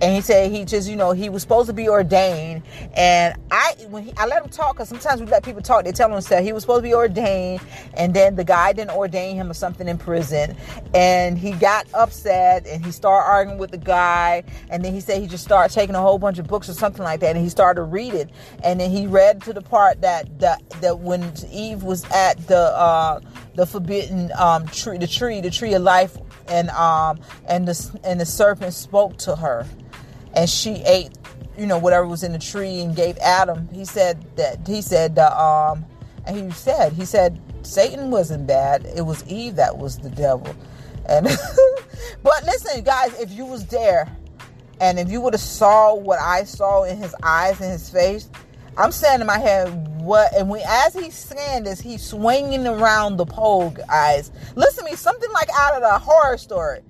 and 0.00 0.14
he 0.14 0.20
said 0.20 0.50
he 0.50 0.64
just 0.64 0.88
you 0.88 0.96
know 0.96 1.12
he 1.12 1.28
was 1.28 1.42
supposed 1.42 1.68
to 1.68 1.72
be 1.72 1.88
ordained. 1.88 2.62
And 2.94 3.34
i 3.50 3.74
when 3.88 4.04
he, 4.04 4.12
i 4.16 4.26
let 4.26 4.42
him 4.42 4.48
talk 4.48 4.76
because 4.76 4.88
sometimes 4.88 5.20
we 5.20 5.26
let 5.26 5.44
people 5.44 5.62
talk 5.62 5.84
they 5.84 5.92
tell 5.92 6.12
him 6.12 6.20
that 6.20 6.42
he 6.42 6.52
was 6.52 6.62
supposed 6.62 6.82
to 6.82 6.88
be 6.88 6.94
ordained 6.94 7.60
and 7.94 8.14
then 8.14 8.36
the 8.36 8.44
guy 8.44 8.72
didn't 8.72 8.96
ordain 8.96 9.36
him 9.36 9.50
or 9.50 9.54
something 9.54 9.88
in 9.88 9.98
prison. 9.98 10.56
And 10.94 11.38
he 11.38 11.52
got 11.52 11.86
upset 11.94 12.66
and 12.66 12.84
he 12.84 12.92
started 12.92 13.28
arguing 13.28 13.58
with 13.58 13.70
the 13.70 13.78
guy. 13.78 14.44
And 14.70 14.84
then 14.84 14.92
he 14.92 15.00
said 15.00 15.20
he 15.20 15.26
just 15.26 15.44
started 15.44 15.72
taking 15.74 15.94
a 15.94 16.00
whole 16.00 16.18
bunch 16.18 16.38
of 16.38 16.46
books 16.46 16.68
or 16.68 16.74
something 16.74 17.02
like 17.02 17.20
that 17.20 17.36
and 17.36 17.44
he 17.44 17.48
started 17.50 17.82
reading. 17.84 18.30
And 18.62 18.80
then 18.80 18.90
he 18.90 19.06
read 19.06 19.42
to 19.42 19.52
the 19.52 19.62
part 19.62 20.00
that 20.00 20.38
that, 20.40 20.68
that 20.80 21.00
when 21.00 21.32
eve 21.50 21.82
was 21.82 22.04
at 22.10 22.36
the 22.46 22.56
uh 22.56 23.20
the 23.54 23.66
forbidden 23.66 24.30
um 24.38 24.66
tree 24.68 24.98
the 24.98 25.06
tree 25.06 25.40
the 25.40 25.50
tree 25.50 25.74
of 25.74 25.82
life 25.82 26.16
and 26.48 26.70
um 26.70 27.18
and 27.46 27.66
the 27.66 28.00
and 28.04 28.20
the 28.20 28.26
serpent 28.26 28.72
spoke 28.72 29.16
to 29.18 29.36
her 29.36 29.66
and 30.34 30.48
she 30.48 30.82
ate, 30.84 31.10
you 31.56 31.66
know, 31.66 31.78
whatever 31.78 32.06
was 32.06 32.22
in 32.22 32.32
the 32.32 32.38
tree 32.38 32.80
and 32.80 32.94
gave 32.94 33.16
Adam. 33.18 33.68
He 33.72 33.84
said 33.84 34.24
that 34.36 34.66
he 34.66 34.82
said, 34.82 35.18
uh, 35.18 35.72
um, 35.74 35.84
and 36.26 36.36
he 36.36 36.50
said, 36.52 36.92
he 36.92 37.04
said 37.04 37.40
Satan 37.62 38.10
wasn't 38.10 38.46
bad. 38.46 38.86
It 38.96 39.02
was 39.02 39.26
Eve 39.26 39.56
that 39.56 39.76
was 39.76 39.98
the 39.98 40.10
devil. 40.10 40.54
And 41.08 41.26
but 42.22 42.44
listen, 42.44 42.82
guys, 42.82 43.18
if 43.20 43.30
you 43.32 43.44
was 43.44 43.66
there, 43.66 44.08
and 44.80 44.98
if 44.98 45.10
you 45.10 45.20
would 45.20 45.34
have 45.34 45.40
saw 45.40 45.94
what 45.94 46.18
I 46.20 46.44
saw 46.44 46.84
in 46.84 46.96
his 46.96 47.14
eyes 47.22 47.60
and 47.60 47.70
his 47.70 47.90
face, 47.90 48.30
I'm 48.78 48.92
saying 48.92 49.20
in 49.20 49.26
my 49.26 49.38
head, 49.38 49.68
what? 50.00 50.32
And 50.34 50.48
when 50.48 50.62
as 50.66 50.94
he's 50.94 51.14
saying 51.14 51.64
this, 51.64 51.80
he's 51.80 52.02
swinging 52.02 52.66
around 52.66 53.16
the 53.16 53.26
pole, 53.26 53.70
guys. 53.70 54.30
Listen 54.56 54.84
to 54.84 54.90
me, 54.90 54.96
something 54.96 55.30
like 55.32 55.48
out 55.58 55.74
of 55.74 55.82
a 55.82 55.98
horror 55.98 56.38
story. 56.38 56.80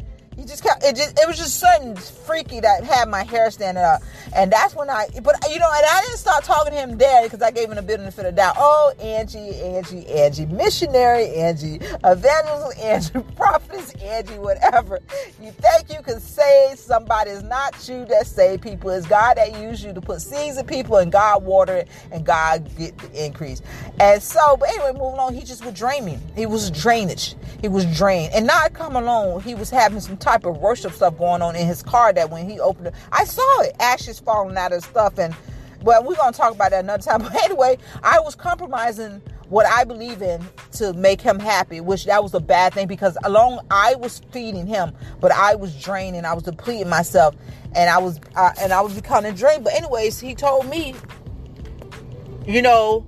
You 0.40 0.46
just 0.46 0.62
kept, 0.62 0.82
it 0.82 0.96
just 0.96 1.20
it 1.20 1.28
was 1.28 1.36
just 1.36 1.60
something 1.60 1.94
freaky 1.96 2.60
that 2.60 2.82
had 2.82 3.10
my 3.10 3.24
hair 3.24 3.50
standing 3.50 3.84
up, 3.84 4.00
and 4.34 4.50
that's 4.50 4.74
when 4.74 4.88
I. 4.88 5.06
But 5.22 5.36
you 5.50 5.58
know, 5.58 5.68
and 5.70 5.84
I 5.86 6.00
didn't 6.00 6.16
start 6.16 6.44
talking 6.44 6.72
to 6.72 6.78
him 6.78 6.96
there 6.96 7.24
because 7.24 7.42
I 7.42 7.50
gave 7.50 7.70
him 7.70 7.76
a 7.76 7.82
benefit 7.82 8.24
of 8.24 8.32
a 8.32 8.36
doubt. 8.36 8.54
Oh, 8.56 8.94
Angie, 8.98 9.60
Angie, 9.60 10.06
Angie, 10.06 10.46
missionary 10.46 11.34
Angie, 11.34 11.78
evangelist 12.04 12.78
Angie, 12.78 13.20
prophetess 13.36 13.92
Angie, 13.96 14.38
whatever. 14.38 15.00
You 15.42 15.50
think 15.50 15.90
you 15.90 16.02
can 16.02 16.20
save 16.20 16.78
somebody? 16.78 17.32
It's 17.32 17.42
not 17.42 17.86
you 17.86 18.06
that 18.06 18.26
save 18.26 18.62
people. 18.62 18.88
It's 18.88 19.06
God 19.06 19.36
that 19.36 19.60
used 19.60 19.84
you 19.84 19.92
to 19.92 20.00
put 20.00 20.22
seeds 20.22 20.56
in 20.56 20.64
people, 20.64 20.96
and 20.96 21.12
God 21.12 21.44
water 21.44 21.76
it, 21.76 21.88
and 22.12 22.24
God 22.24 22.66
get 22.78 22.96
the 22.96 23.26
increase. 23.26 23.60
And 24.00 24.22
so, 24.22 24.56
but 24.56 24.70
anyway, 24.70 24.92
moving 24.92 25.20
on. 25.20 25.34
He 25.34 25.42
just 25.42 25.66
was 25.66 25.74
draining. 25.74 26.18
He 26.34 26.46
was 26.46 26.70
drainage. 26.70 27.34
He 27.60 27.68
was 27.68 27.84
drained, 27.94 28.32
and 28.32 28.46
not 28.46 28.72
come 28.72 28.96
along. 28.96 29.42
He 29.42 29.54
was 29.54 29.68
having 29.68 30.00
some 30.00 30.16
type 30.30 30.44
of 30.44 30.58
worship 30.58 30.92
stuff 30.92 31.18
going 31.18 31.42
on 31.42 31.56
in 31.56 31.66
his 31.66 31.82
car 31.82 32.12
that 32.12 32.30
when 32.30 32.48
he 32.48 32.60
opened 32.60 32.88
it, 32.88 32.94
I 33.10 33.24
saw 33.24 33.62
it, 33.62 33.74
ashes 33.80 34.20
falling 34.20 34.56
out 34.56 34.72
of 34.72 34.84
stuff. 34.84 35.18
And, 35.18 35.34
well, 35.82 36.04
we're 36.04 36.14
going 36.14 36.32
to 36.32 36.38
talk 36.38 36.54
about 36.54 36.70
that 36.70 36.84
another 36.84 37.02
time. 37.10 37.22
But 37.22 37.34
anyway, 37.44 37.78
I 38.02 38.20
was 38.20 38.36
compromising 38.36 39.22
what 39.48 39.66
I 39.66 39.82
believe 39.82 40.22
in 40.22 40.46
to 40.74 40.92
make 40.92 41.20
him 41.20 41.40
happy, 41.40 41.80
which 41.80 42.04
that 42.04 42.22
was 42.22 42.32
a 42.34 42.40
bad 42.40 42.72
thing 42.72 42.86
because 42.86 43.18
along 43.24 43.58
I 43.72 43.96
was 43.96 44.20
feeding 44.30 44.68
him, 44.68 44.92
but 45.20 45.32
I 45.32 45.56
was 45.56 45.74
draining, 45.82 46.24
I 46.24 46.34
was 46.34 46.44
depleting 46.44 46.88
myself, 46.88 47.34
and 47.74 47.90
I 47.90 47.98
was 47.98 48.20
uh, 48.36 48.52
and 48.60 48.72
I 48.72 48.80
was 48.80 48.94
becoming 48.94 49.34
drained. 49.34 49.64
But 49.64 49.74
anyways, 49.74 50.20
he 50.20 50.36
told 50.36 50.68
me, 50.68 50.94
you 52.46 52.62
know, 52.62 53.04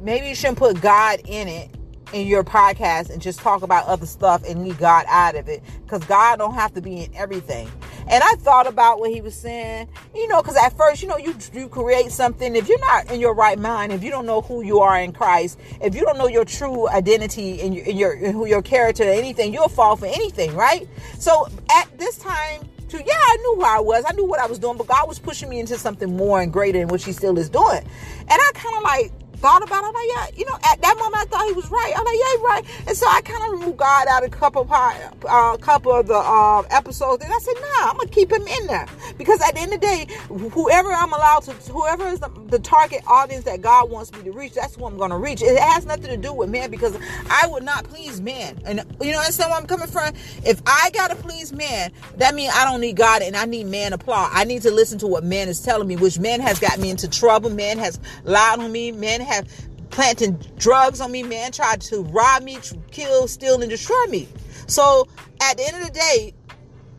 maybe 0.00 0.28
you 0.28 0.34
shouldn't 0.34 0.58
put 0.58 0.80
God 0.80 1.20
in 1.24 1.46
it 1.46 1.70
in 2.12 2.26
your 2.26 2.44
podcast 2.44 3.10
and 3.10 3.20
just 3.20 3.40
talk 3.40 3.62
about 3.62 3.86
other 3.86 4.06
stuff 4.06 4.42
and 4.48 4.64
leave 4.64 4.78
God 4.78 5.04
out 5.08 5.36
of 5.36 5.48
it 5.48 5.62
because 5.82 6.02
God 6.04 6.38
don't 6.38 6.54
have 6.54 6.72
to 6.74 6.80
be 6.80 7.04
in 7.04 7.14
everything. 7.14 7.70
And 8.08 8.22
I 8.24 8.34
thought 8.36 8.66
about 8.66 8.98
what 8.98 9.10
he 9.10 9.20
was 9.20 9.34
saying, 9.34 9.88
you 10.14 10.26
know, 10.28 10.42
because 10.42 10.56
at 10.56 10.76
first, 10.76 11.02
you 11.02 11.08
know, 11.08 11.16
you 11.16 11.34
you 11.52 11.68
create 11.68 12.10
something. 12.10 12.56
If 12.56 12.68
you're 12.68 12.80
not 12.80 13.10
in 13.10 13.20
your 13.20 13.34
right 13.34 13.58
mind, 13.58 13.92
if 13.92 14.02
you 14.02 14.10
don't 14.10 14.26
know 14.26 14.40
who 14.40 14.62
you 14.62 14.80
are 14.80 15.00
in 15.00 15.12
Christ, 15.12 15.58
if 15.80 15.94
you 15.94 16.02
don't 16.02 16.18
know 16.18 16.28
your 16.28 16.44
true 16.44 16.88
identity 16.88 17.60
and 17.60 17.74
your, 17.74 17.84
in 17.84 17.96
your 17.96 18.12
in 18.14 18.32
who 18.32 18.46
your 18.46 18.62
character, 18.62 19.04
anything, 19.04 19.52
you'll 19.52 19.68
fall 19.68 19.96
for 19.96 20.06
anything, 20.06 20.54
right? 20.54 20.88
So 21.18 21.46
at 21.70 21.96
this 21.98 22.18
time, 22.18 22.68
to 22.88 22.98
yeah, 22.98 23.14
I 23.14 23.36
knew 23.42 23.54
who 23.56 23.64
I 23.64 23.80
was, 23.80 24.04
I 24.06 24.12
knew 24.12 24.24
what 24.24 24.40
I 24.40 24.46
was 24.46 24.58
doing, 24.58 24.76
but 24.76 24.86
God 24.86 25.06
was 25.08 25.18
pushing 25.18 25.48
me 25.48 25.60
into 25.60 25.78
something 25.78 26.16
more 26.16 26.40
and 26.40 26.52
greater, 26.52 26.78
than 26.78 26.88
what 26.88 27.02
He 27.02 27.12
still 27.12 27.38
is 27.38 27.48
doing. 27.48 27.82
And 28.20 28.30
I 28.30 28.50
kind 28.54 28.76
of 28.76 28.82
like 28.82 29.12
thought 29.40 29.62
about 29.62 29.82
it. 29.82 29.86
I'm 29.86 29.94
like, 29.94 30.08
yeah, 30.14 30.26
you 30.36 30.44
know, 30.44 30.56
at 30.70 30.80
that 30.82 30.96
moment 30.98 31.16
I 31.16 31.24
thought 31.24 31.46
he 31.46 31.52
was 31.52 31.70
right. 31.70 31.92
I'm 31.96 32.04
like, 32.04 32.16
yeah, 32.16 32.46
right. 32.46 32.64
And 32.88 32.96
so 32.96 33.06
I 33.08 33.20
kind 33.22 33.42
of 33.44 33.58
removed 33.58 33.78
God 33.78 34.06
out 34.08 34.22
a 34.22 34.28
couple 34.28 34.62
of 34.62 34.70
uh, 34.70 35.56
couple 35.58 35.92
of 35.92 36.06
the 36.06 36.14
uh, 36.14 36.62
episodes, 36.70 37.24
and 37.24 37.32
I 37.32 37.38
said, 37.38 37.54
nah, 37.54 37.90
I'm 37.90 37.96
gonna 37.96 38.08
keep 38.10 38.30
him 38.30 38.46
in 38.46 38.66
there 38.66 38.86
because 39.18 39.40
at 39.40 39.54
the 39.54 39.60
end 39.60 39.72
of 39.72 39.80
the 39.80 39.86
day, 39.86 40.06
whoever 40.28 40.92
I'm 40.92 41.12
allowed 41.12 41.42
to, 41.44 41.52
whoever 41.72 42.06
is 42.06 42.20
the, 42.20 42.28
the 42.48 42.58
target 42.58 43.02
audience 43.06 43.44
that 43.44 43.62
God 43.62 43.90
wants 43.90 44.12
me 44.12 44.22
to 44.24 44.32
reach, 44.32 44.54
that's 44.54 44.76
who 44.76 44.86
I'm 44.86 44.98
gonna 44.98 45.18
reach. 45.18 45.42
It 45.42 45.58
has 45.58 45.86
nothing 45.86 46.06
to 46.06 46.16
do 46.16 46.32
with 46.32 46.50
man 46.50 46.70
because 46.70 46.96
I 47.30 47.46
would 47.48 47.62
not 47.62 47.84
please 47.84 48.20
man, 48.20 48.60
and 48.66 48.84
you 49.00 49.12
know, 49.12 49.18
understand 49.18 49.50
where 49.50 49.58
I'm 49.58 49.66
coming 49.66 49.88
from. 49.88 50.14
If 50.44 50.60
I 50.66 50.90
gotta 50.92 51.16
please 51.16 51.52
man, 51.52 51.92
that 52.16 52.34
means 52.34 52.52
I 52.54 52.64
don't 52.64 52.80
need 52.80 52.96
God 52.96 53.22
and 53.22 53.36
I 53.36 53.46
need 53.46 53.66
man 53.66 53.92
applause. 53.92 54.30
I 54.32 54.44
need 54.44 54.62
to 54.62 54.70
listen 54.70 54.98
to 54.98 55.06
what 55.06 55.24
man 55.24 55.48
is 55.48 55.60
telling 55.60 55.88
me, 55.88 55.96
which 55.96 56.18
man 56.18 56.40
has 56.40 56.58
got 56.58 56.78
me 56.78 56.90
into 56.90 57.08
trouble. 57.08 57.50
Man 57.50 57.78
has 57.78 57.98
lied 58.24 58.58
on 58.58 58.70
me. 58.70 58.92
Man 58.92 59.20
have 59.30 59.48
planting 59.90 60.38
drugs 60.56 61.00
on 61.00 61.10
me, 61.12 61.22
man, 61.22 61.52
tried 61.52 61.80
to 61.82 62.02
rob 62.04 62.42
me, 62.42 62.58
kill, 62.90 63.28
steal, 63.28 63.60
and 63.60 63.70
destroy 63.70 64.04
me. 64.06 64.28
So 64.66 65.08
at 65.42 65.56
the 65.56 65.66
end 65.66 65.76
of 65.76 65.86
the 65.86 65.92
day, 65.92 66.34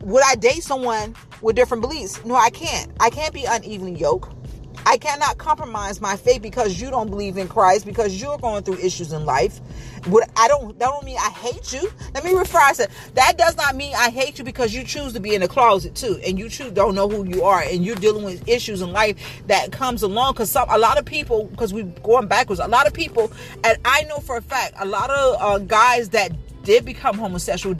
would 0.02 0.22
I 0.24 0.34
date 0.34 0.62
someone 0.62 1.14
with 1.40 1.56
different 1.56 1.80
beliefs? 1.80 2.24
No, 2.24 2.34
I 2.34 2.50
can't. 2.50 2.90
I 3.00 3.10
can't 3.10 3.32
be 3.32 3.44
unevenly 3.44 3.94
yoked. 3.94 4.34
I 4.84 4.96
cannot 4.96 5.38
compromise 5.38 6.00
my 6.00 6.16
faith 6.16 6.42
because 6.42 6.80
you 6.80 6.90
don't 6.90 7.08
believe 7.08 7.36
in 7.36 7.48
Christ, 7.48 7.86
because 7.86 8.20
you're 8.20 8.38
going 8.38 8.62
through 8.64 8.78
issues 8.78 9.12
in 9.12 9.24
life. 9.24 9.60
What 10.06 10.28
I 10.36 10.48
don't 10.48 10.76
that 10.78 10.86
don't 10.86 11.04
mean 11.04 11.18
I 11.18 11.30
hate 11.30 11.72
you. 11.72 11.90
Let 12.14 12.24
me 12.24 12.32
rephrase 12.32 12.80
it. 12.80 12.90
That 13.14 13.38
does 13.38 13.56
not 13.56 13.76
mean 13.76 13.94
I 13.94 14.10
hate 14.10 14.38
you 14.38 14.44
because 14.44 14.74
you 14.74 14.82
choose 14.82 15.12
to 15.12 15.20
be 15.20 15.34
in 15.34 15.40
the 15.40 15.48
closet 15.48 15.94
too, 15.94 16.20
and 16.26 16.38
you 16.38 16.48
choose 16.48 16.72
don't 16.72 16.94
know 16.94 17.08
who 17.08 17.24
you 17.24 17.44
are, 17.44 17.62
and 17.62 17.84
you're 17.84 17.96
dealing 17.96 18.24
with 18.24 18.46
issues 18.48 18.82
in 18.82 18.92
life 18.92 19.16
that 19.46 19.70
comes 19.70 20.02
along. 20.02 20.32
Because 20.32 20.50
some 20.50 20.68
a 20.68 20.78
lot 20.78 20.98
of 20.98 21.04
people, 21.04 21.44
because 21.44 21.72
we're 21.72 21.84
going 21.84 22.26
backwards, 22.26 22.60
a 22.60 22.66
lot 22.66 22.86
of 22.86 22.92
people, 22.92 23.32
and 23.62 23.78
I 23.84 24.02
know 24.04 24.18
for 24.18 24.36
a 24.36 24.42
fact, 24.42 24.74
a 24.78 24.86
lot 24.86 25.10
of 25.10 25.36
uh, 25.40 25.58
guys 25.58 26.08
that 26.10 26.32
did 26.64 26.84
become 26.84 27.16
homosexual, 27.16 27.76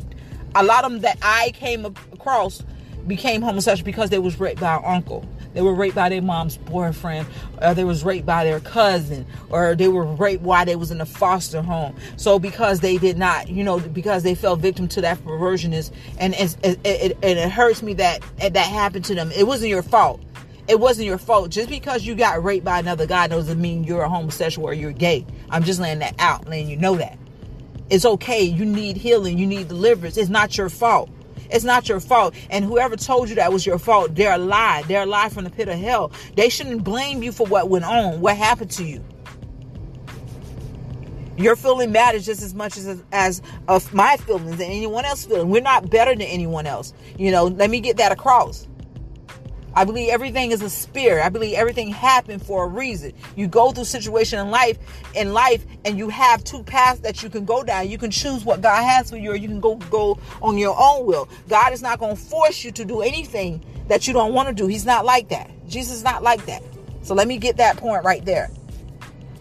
a 0.55 0.63
lot 0.63 0.85
of 0.85 0.93
them 0.93 1.01
that 1.01 1.19
I 1.23 1.51
came 1.55 1.85
across 1.85 2.63
became 3.09 3.43
homosexual 3.43 3.85
because 3.85 4.11
they 4.11 4.21
was 4.21 4.39
raped 4.39 4.61
by 4.61 4.77
an 4.77 4.85
uncle 4.85 5.27
they 5.55 5.63
were 5.63 5.75
raped 5.75 5.95
by 5.95 6.09
their 6.09 6.23
mom's 6.23 6.57
boyfriend, 6.57 7.27
or 7.61 7.75
they 7.75 7.85
was 7.85 8.05
raped 8.05 8.27
by 8.27 8.45
their 8.45 8.61
cousin, 8.61 9.27
or 9.51 9.75
they 9.75 9.89
were 9.89 10.05
raped 10.05 10.43
while 10.43 10.65
they 10.65 10.77
was 10.77 10.91
in 10.91 11.01
a 11.01 11.07
foster 11.07 11.63
home. 11.63 11.97
So 12.17 12.39
because 12.39 12.81
they 12.81 12.99
did 12.99 13.19
not, 13.19 13.49
you 13.49 13.65
know, 13.65 13.79
because 13.79 14.23
they 14.23 14.35
fell 14.35 14.57
victim 14.57 14.89
to 14.89 15.01
that 15.03 15.19
perversionist, 15.19 15.93
and 16.19 16.35
it, 16.35 16.57
it, 16.63 16.81
it, 16.85 17.19
and 17.23 17.39
it 17.39 17.51
hurts 17.51 17.83
me 17.83 17.95
that 17.95 18.23
that 18.39 18.57
happened 18.57 19.05
to 19.07 19.15
them. 19.15 19.31
It 19.33 19.47
wasn't 19.47 19.71
your 19.71 19.83
fault. 19.83 20.21
It 20.69 20.79
wasn't 20.79 21.07
your 21.07 21.19
fault. 21.19 21.51
Just 21.51 21.69
because 21.69 22.07
you 22.07 22.15
got 22.15 22.43
raped 22.43 22.65
by 22.65 22.79
another 22.79 23.07
guy 23.07 23.27
doesn't 23.27 23.61
mean 23.61 23.85
you're 23.85 24.03
a 24.03 24.09
homosexual 24.09 24.69
or 24.69 24.73
you're 24.73 24.93
gay. 24.93 25.27
I'm 25.51 25.65
just 25.65 25.81
laying 25.81 25.99
that 25.99 26.15
out, 26.19 26.49
letting 26.49 26.69
you 26.69 26.77
know 26.77 26.97
that. 26.97 27.19
It's 27.91 28.05
okay. 28.07 28.43
You 28.43 28.65
need 28.65 28.97
healing. 28.97 29.39
You 29.39 29.47
need 29.47 29.69
deliverance. 29.69 30.17
It's 30.17 30.31
not 30.31 30.57
your 30.57 30.69
fault. 30.71 31.11
It's 31.53 31.65
not 31.65 31.89
your 31.89 32.01
fault. 32.01 32.35
And 32.51 32.65
whoever 32.65 32.97
told 32.97 33.29
you 33.29 33.35
that 33.37 33.53
was 33.53 33.67
your 33.67 33.79
fault, 33.79 34.15
they're 34.15 34.35
a 34.35 34.39
lie. 34.39 34.83
They're 34.89 35.03
a 35.03 35.07
lie 35.07 35.29
from 35.29 35.45
the 35.45 35.51
pit 35.51 35.69
of 35.69 35.79
hell. 35.79 36.13
They 36.37 36.49
shouldn't 36.49 36.85
blame 36.85 37.23
you 37.23 37.33
for 37.33 37.47
what 37.47 37.69
went 37.69 37.85
on, 37.85 38.21
what 38.21 38.37
happened 38.37 38.71
to 38.73 38.85
you. 38.85 39.05
Your 41.37 41.57
feeling 41.57 41.93
matters 41.93 42.27
just 42.27 42.43
as 42.43 42.55
much 42.55 42.77
as 42.77 43.03
as 43.11 43.43
of 43.67 43.93
my 43.95 44.17
feelings 44.19 44.53
and 44.53 44.63
anyone 44.63 45.05
else's 45.05 45.27
feeling. 45.27 45.49
We're 45.49 45.63
not 45.63 45.91
better 45.91 46.13
than 46.13 46.23
anyone 46.23 46.67
else. 46.67 46.93
You 47.19 47.31
know, 47.31 47.47
let 47.47 47.71
me 47.71 47.81
get 47.81 47.97
that 47.97 48.13
across. 48.13 48.69
I 49.75 49.85
believe 49.85 50.11
everything 50.11 50.53
is 50.53 50.61
a 50.61 50.69
spirit. 50.69 51.25
I 51.25 51.29
believe 51.31 51.55
everything 51.55 51.89
happened 51.89 52.45
for 52.45 52.65
a 52.65 52.69
reason. 52.69 53.13
You 53.37 53.47
go 53.47 53.73
through 53.73 53.85
situation 53.85 54.39
in 54.39 54.51
life, 54.51 54.79
in 55.15 55.33
life, 55.33 55.65
and 55.85 55.97
you 55.97 56.09
have 56.11 56.45
two 56.45 56.63
paths 56.63 57.01
that 57.01 57.23
you 57.23 57.31
can 57.31 57.45
go 57.45 57.63
down. 57.63 57.89
You 57.89 57.99
can 57.99 58.11
choose 58.11 58.45
what 58.45 58.61
God 58.61 58.83
has 58.83 59.11
for 59.11 59.17
you, 59.17 59.33
or 59.33 59.37
you 59.37 59.49
can 59.49 59.61
go 59.61 59.77
go 59.77 60.19
on 60.43 60.59
your 60.59 60.77
own 60.79 61.07
will. 61.07 61.29
God 61.49 61.73
is 61.73 61.81
not 61.81 61.99
going 61.99 62.17
to 62.17 62.23
force 62.23 62.65
you 62.65 62.71
to 62.73 62.85
do 62.85 63.01
anything 63.01 63.65
that 63.89 64.07
you 64.07 64.13
don't 64.13 64.35
want 64.35 64.49
to 64.49 64.55
do. 64.55 64.67
He's 64.67 64.87
not 64.87 65.05
like 65.05 65.29
that. 65.31 65.51
Jesus 65.69 65.97
is 65.97 66.05
not 66.05 66.23
like 66.23 66.45
that. 66.47 66.63
So 67.03 67.15
let 67.15 67.27
me 67.27 67.39
get 67.39 67.57
that 67.57 67.77
point 67.77 68.05
right 68.05 68.25
there, 68.25 68.51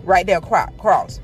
right 0.03 0.25
there, 0.25 0.41
cross. 0.41 1.19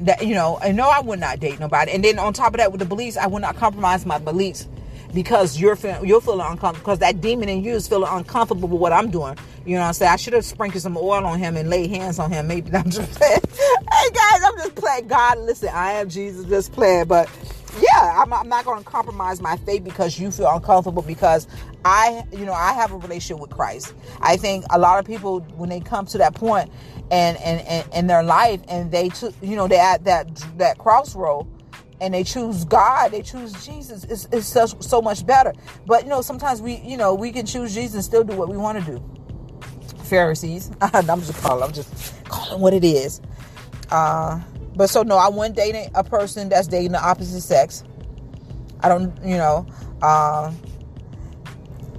That 0.00 0.26
you 0.26 0.34
know, 0.34 0.58
I 0.60 0.72
know 0.72 0.88
I 0.88 1.00
would 1.00 1.20
not 1.20 1.40
date 1.40 1.58
nobody, 1.58 1.92
and 1.92 2.04
then 2.04 2.18
on 2.18 2.32
top 2.34 2.52
of 2.52 2.58
that, 2.58 2.70
with 2.70 2.80
the 2.80 2.84
beliefs, 2.86 3.16
I 3.16 3.26
would 3.28 3.40
not 3.40 3.56
compromise 3.56 4.04
my 4.04 4.18
beliefs 4.18 4.68
because 5.16 5.58
you're 5.58 5.78
you're 6.04 6.20
feeling 6.20 6.46
uncomfortable 6.46 6.84
because 6.84 6.98
that 6.98 7.22
demon 7.22 7.48
in 7.48 7.64
you 7.64 7.72
is 7.72 7.88
feeling 7.88 8.10
uncomfortable 8.12 8.68
with 8.68 8.78
what 8.78 8.92
I'm 8.92 9.10
doing. 9.10 9.34
You 9.64 9.76
know 9.76 9.80
what 9.80 9.86
I'm 9.86 9.92
saying? 9.94 10.12
I 10.12 10.16
should 10.16 10.34
have 10.34 10.44
sprinkled 10.44 10.82
some 10.82 10.94
oil 10.98 11.24
on 11.24 11.38
him 11.38 11.56
and 11.56 11.70
laid 11.70 11.88
hands 11.88 12.18
on 12.18 12.30
him. 12.30 12.46
Maybe 12.46 12.70
I'm 12.74 12.90
just 12.90 13.10
playing. 13.12 13.40
hey 13.50 14.10
guys, 14.12 14.42
I'm 14.44 14.56
just 14.58 14.74
playing. 14.74 15.08
God, 15.08 15.38
listen, 15.38 15.70
I 15.72 15.92
am 15.92 16.10
Jesus, 16.10 16.44
just 16.44 16.70
playing. 16.72 17.06
But 17.06 17.30
yeah, 17.80 18.22
I'm, 18.22 18.30
I'm 18.30 18.48
not 18.50 18.66
going 18.66 18.78
to 18.78 18.84
compromise 18.84 19.40
my 19.40 19.56
faith 19.56 19.84
because 19.84 20.20
you 20.20 20.30
feel 20.30 20.50
uncomfortable 20.50 21.00
because 21.00 21.48
I, 21.86 22.22
you 22.30 22.44
know, 22.44 22.52
I 22.52 22.74
have 22.74 22.92
a 22.92 22.98
relationship 22.98 23.40
with 23.40 23.50
Christ. 23.50 23.94
I 24.20 24.36
think 24.36 24.66
a 24.68 24.78
lot 24.78 24.98
of 24.98 25.06
people 25.06 25.40
when 25.56 25.70
they 25.70 25.80
come 25.80 26.04
to 26.06 26.18
that 26.18 26.34
point 26.34 26.70
and 27.10 27.38
and, 27.38 27.66
and 27.66 27.94
in 27.94 28.06
their 28.06 28.22
life 28.22 28.60
and 28.68 28.92
they, 28.92 29.08
took, 29.08 29.34
you 29.40 29.56
know, 29.56 29.66
they 29.66 29.78
at 29.78 30.04
that 30.04 30.36
that 30.58 30.76
crossroad 30.76 31.46
and 32.00 32.12
they 32.12 32.24
choose 32.24 32.64
God, 32.64 33.12
they 33.12 33.22
choose 33.22 33.52
Jesus, 33.64 34.04
it's, 34.04 34.28
it's 34.32 34.46
so, 34.46 34.66
so 34.66 35.00
much 35.00 35.26
better. 35.26 35.52
But 35.86 36.04
you 36.04 36.10
know, 36.10 36.20
sometimes 36.20 36.60
we, 36.60 36.76
you 36.76 36.96
know, 36.96 37.14
we 37.14 37.32
can 37.32 37.46
choose 37.46 37.74
Jesus 37.74 37.94
and 37.94 38.04
still 38.04 38.24
do 38.24 38.36
what 38.36 38.48
we 38.48 38.56
want 38.56 38.84
to 38.84 38.92
do. 38.92 39.02
Pharisees, 40.04 40.70
I'm 40.80 41.20
just 41.20 41.34
calling, 41.42 41.64
I'm 41.64 41.72
just 41.72 42.24
calling 42.24 42.60
what 42.60 42.74
it 42.74 42.84
is. 42.84 43.20
Uh, 43.90 44.40
but 44.74 44.90
so 44.90 45.02
no, 45.02 45.16
I 45.16 45.28
wouldn't 45.28 45.56
date 45.56 45.90
a 45.94 46.04
person 46.04 46.48
that's 46.48 46.68
dating 46.68 46.92
the 46.92 47.02
opposite 47.02 47.40
sex. 47.40 47.82
I 48.80 48.88
don't, 48.88 49.16
you 49.24 49.36
know, 49.36 49.66
uh, 50.02 50.52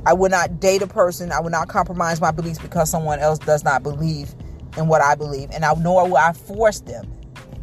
I 0.06 0.14
would 0.14 0.32
not 0.32 0.60
date 0.60 0.82
a 0.84 0.88
person. 0.88 1.32
I 1.32 1.42
would 1.42 1.52
not 1.52 1.68
compromise 1.68 2.22
my 2.22 2.32
beliefs 2.32 2.60
because 2.60 2.90
someone 2.90 3.20
else 3.20 3.40
does 3.40 3.64
not 3.64 3.84
believe 3.84 4.34
in 4.78 4.88
what 4.88 5.02
I 5.02 5.16
believe, 5.16 5.50
and 5.52 5.66
I 5.66 5.74
nor 5.74 6.08
will 6.08 6.18
I 6.18 6.34
force 6.34 6.82
them 6.82 7.12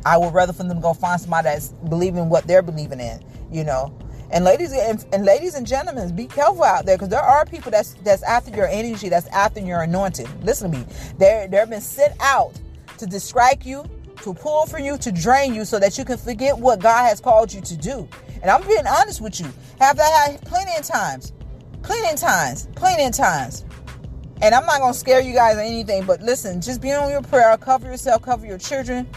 I 0.04 0.16
would 0.16 0.34
rather 0.34 0.52
for 0.52 0.64
them 0.64 0.76
to 0.76 0.82
go 0.82 0.94
find 0.94 1.20
somebody 1.20 1.46
that's 1.46 1.68
believing 1.88 2.28
what 2.28 2.46
they're 2.46 2.62
believing 2.62 3.00
in, 3.00 3.24
you 3.50 3.64
know. 3.64 3.96
And 4.30 4.44
ladies 4.44 4.72
and, 4.72 5.04
and 5.12 5.24
ladies 5.24 5.54
and 5.54 5.66
gentlemen, 5.66 6.14
be 6.14 6.26
careful 6.26 6.64
out 6.64 6.86
there 6.86 6.96
because 6.96 7.08
there 7.08 7.20
are 7.20 7.44
people 7.46 7.70
that's 7.70 7.94
that's 8.02 8.22
after 8.22 8.54
your 8.54 8.66
energy, 8.66 9.08
that's 9.08 9.28
after 9.28 9.60
your 9.60 9.82
anointing. 9.82 10.26
Listen 10.42 10.72
to 10.72 10.78
me. 10.78 10.86
They're 11.18 11.46
they've 11.46 11.68
been 11.68 11.80
sent 11.80 12.14
out 12.20 12.52
to 12.98 13.06
distract 13.06 13.64
you, 13.64 13.84
to 14.22 14.34
pull 14.34 14.66
from 14.66 14.82
you, 14.82 14.98
to 14.98 15.12
drain 15.12 15.54
you 15.54 15.64
so 15.64 15.78
that 15.78 15.96
you 15.98 16.04
can 16.04 16.18
forget 16.18 16.58
what 16.58 16.80
God 16.80 17.04
has 17.04 17.20
called 17.20 17.52
you 17.52 17.60
to 17.60 17.76
do. 17.76 18.08
And 18.42 18.50
I'm 18.50 18.66
being 18.66 18.86
honest 18.86 19.20
with 19.20 19.40
you. 19.40 19.46
Have 19.80 19.96
that 19.96 20.30
had 20.30 20.44
plenty 20.44 20.76
of 20.76 20.84
times. 20.84 21.32
Plenty 21.82 22.12
of 22.12 22.16
times. 22.16 22.68
Plenty 22.74 23.04
of 23.04 23.12
times. 23.12 23.64
And 24.42 24.54
I'm 24.54 24.66
not 24.66 24.80
gonna 24.80 24.94
scare 24.94 25.20
you 25.20 25.32
guys 25.32 25.56
or 25.56 25.60
anything, 25.60 26.04
but 26.04 26.20
listen, 26.20 26.60
just 26.60 26.80
be 26.82 26.92
on 26.92 27.10
your 27.10 27.22
prayer, 27.22 27.56
cover 27.56 27.86
yourself, 27.86 28.22
cover 28.22 28.44
your 28.46 28.58
children, 28.58 29.08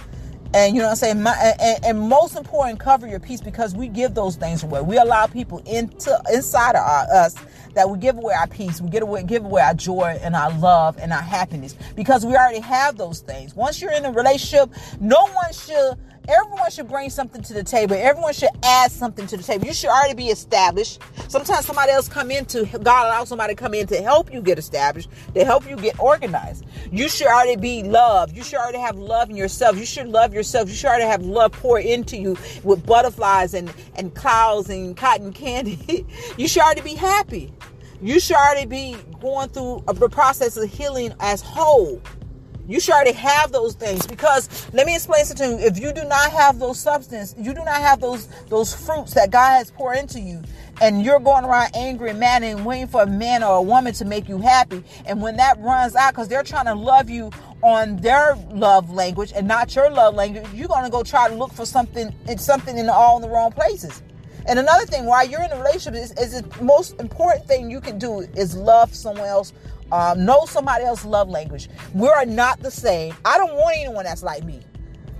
and 0.54 0.76
you 0.76 0.82
know 0.82 0.88
what 0.88 0.92
I'm 0.92 0.98
saying? 0.98 1.24
My, 1.24 1.56
and, 1.60 1.86
and, 1.86 2.00
most 2.00 2.36
important, 2.36 2.80
cover 2.80 3.08
your 3.08 3.20
peace 3.20 3.42
because 3.42 3.76
we 3.76 3.88
give 3.88 4.14
those 4.14 4.36
things 4.36 4.64
away. 4.64 4.82
We 4.82 4.98
allow 4.98 5.28
people 5.28 5.60
into 5.66 6.20
inside 6.34 6.76
of 6.76 6.82
our, 6.82 7.06
us 7.26 7.36
that 7.74 7.90
we 7.90 7.98
give 8.00 8.18
away 8.18 8.34
our 8.34 8.48
peace, 8.48 8.82
we 8.82 8.90
give 8.90 9.04
away, 9.04 9.24
give 9.24 9.46
away 9.46 9.62
our 9.62 9.74
joy 9.74 10.18
and 10.22 10.36
our 10.36 10.52
love 10.58 10.98
and 11.00 11.14
our 11.14 11.22
happiness 11.22 11.76
because 11.96 12.26
we 12.26 12.36
already 12.36 12.60
have 12.60 12.98
those 12.98 13.20
things. 13.20 13.56
Once 13.56 13.82
you're 13.82 13.92
in 13.92 14.06
a 14.06 14.12
relationship, 14.12 14.70
no 15.00 15.28
one 15.28 15.54
should 15.54 15.98
everyone 16.28 16.70
should 16.72 16.88
bring 16.88 17.10
something 17.10 17.42
to 17.42 17.54
the 17.54 17.64
table. 17.64 17.96
Everyone 17.96 18.34
should 18.34 18.50
add 18.64 18.92
something 18.92 19.26
to 19.28 19.38
the 19.38 19.44
table. 19.44 19.66
You 19.66 19.74
should 19.74 19.90
already 19.90 20.14
be 20.14 20.28
established. 20.28 21.02
Sometimes 21.28 21.66
somebody 21.66 21.92
else 21.92 22.08
come 22.08 22.32
in 22.32 22.46
to 22.46 22.66
God 22.66 23.08
allow 23.08 23.24
somebody 23.24 23.56
come 23.56 23.74
in 23.74 23.88
to 23.88 24.02
help 24.02 24.34
you 24.34 24.42
get 24.42 24.60
established, 24.60 25.10
to 25.34 25.46
help 25.46 25.70
you 25.70 25.76
get 25.78 26.00
organized. 26.00 26.66
You 26.92 27.10
should 27.10 27.28
already 27.28 27.56
be 27.56 27.84
loved. 27.84 28.36
You 28.36 28.44
should 28.44 28.60
already 28.60 28.80
have 28.80 28.98
love 28.98 29.30
in 29.30 29.36
yourself. 29.36 29.78
You 29.78 29.86
should 29.86 30.08
love 30.08 30.34
yourself. 30.34 30.70
You 30.70 30.76
should 30.76 30.88
already 30.88 31.06
have 31.06 31.24
love 31.24 31.52
pour 31.54 31.80
into 31.80 32.18
you 32.18 32.38
with 32.64 32.86
butterflies 32.86 33.54
and, 33.54 33.72
and 33.96 34.14
clouds 34.14 34.70
and 34.70 34.96
cotton 34.96 35.34
candy. 35.34 36.06
you 36.38 36.48
should 36.48 36.62
already 36.62 36.82
be 36.82 36.96
happy. 36.96 37.52
You 38.02 38.20
should 38.20 38.36
already 38.36 38.66
be 38.68 38.96
going 39.20 39.50
through 39.50 39.84
the 39.88 40.10
process 40.10 40.56
of 40.58 40.70
healing 40.70 41.14
as 41.20 41.42
whole. 41.42 42.02
You 42.68 42.82
should 42.82 42.94
already 42.94 43.14
have 43.14 43.54
those 43.54 43.76
things 43.76 44.06
because 44.06 44.68
let 44.74 44.86
me 44.86 44.96
explain 44.96 45.24
something 45.24 45.58
to 45.58 45.64
you. 45.64 45.68
If 45.68 45.80
you 45.80 45.94
do 45.94 46.04
not 46.04 46.32
have 46.32 46.60
those 46.60 46.78
substance, 46.78 47.34
you 47.38 47.54
do 47.54 47.64
not 47.64 47.78
have 47.78 48.02
those 48.02 48.28
those 48.50 48.76
fruits 48.76 49.14
that 49.14 49.32
God 49.32 49.58
has 49.58 49.72
poured 49.72 49.98
into 49.98 50.20
you, 50.20 50.42
and 50.82 51.04
you're 51.04 51.20
going 51.22 51.46
around 51.46 51.72
angry 51.76 52.10
and 52.10 52.20
mad 52.20 52.44
and 52.44 52.66
waiting 52.66 52.88
for 52.88 53.04
a 53.04 53.08
man 53.08 53.42
or 53.42 53.56
a 53.56 53.62
woman 53.62 53.94
to 53.94 54.06
make 54.06 54.28
you 54.28 54.40
happy, 54.40 54.84
and 55.06 55.22
when 55.22 55.38
that 55.38 55.58
runs 55.60 55.96
out 55.96 56.12
because 56.12 56.28
they're 56.28 56.44
trying 56.44 56.66
to 56.66 56.76
love 56.76 57.10
you 57.10 57.32
on 57.64 57.98
their 57.98 58.36
love 58.52 58.92
language 58.92 59.32
and 59.34 59.48
not 59.48 59.74
your 59.74 59.90
love 59.90 60.14
language, 60.16 60.46
you're 60.54 60.68
gonna 60.68 60.90
go 60.90 61.04
try 61.04 61.30
to 61.30 61.36
look 61.36 61.54
for 61.54 61.66
something 61.66 62.14
it's 62.28 62.44
something 62.44 62.78
in 62.78 62.90
all 62.90 63.16
in 63.16 63.22
the 63.22 63.30
wrong 63.30 63.52
places. 63.52 64.04
And 64.46 64.60
another 64.60 64.86
thing, 64.86 65.06
while 65.06 65.28
you're 65.28 65.44
in 65.44 65.52
a 65.52 65.58
relationship, 65.58 66.02
is, 66.02 66.12
is 66.14 66.42
the 66.42 66.64
most 66.64 67.00
important 67.02 67.46
thing 67.48 67.70
you 67.70 67.82
can 67.82 68.00
do 68.00 68.20
is 68.20 68.56
love 68.56 68.94
someone 68.96 69.28
else 69.28 69.52
um, 69.92 70.26
know 70.26 70.46
somebody 70.46 70.84
else's 70.84 71.06
love 71.06 71.30
language. 71.30 71.70
We 71.94 72.08
are 72.08 72.26
not 72.26 72.60
the 72.60 72.72
same. 72.72 73.14
I 73.26 73.38
don't 73.38 73.54
want 73.56 73.78
anyone 73.78 74.06
that's 74.06 74.24
like 74.24 74.44
me. 74.44 74.62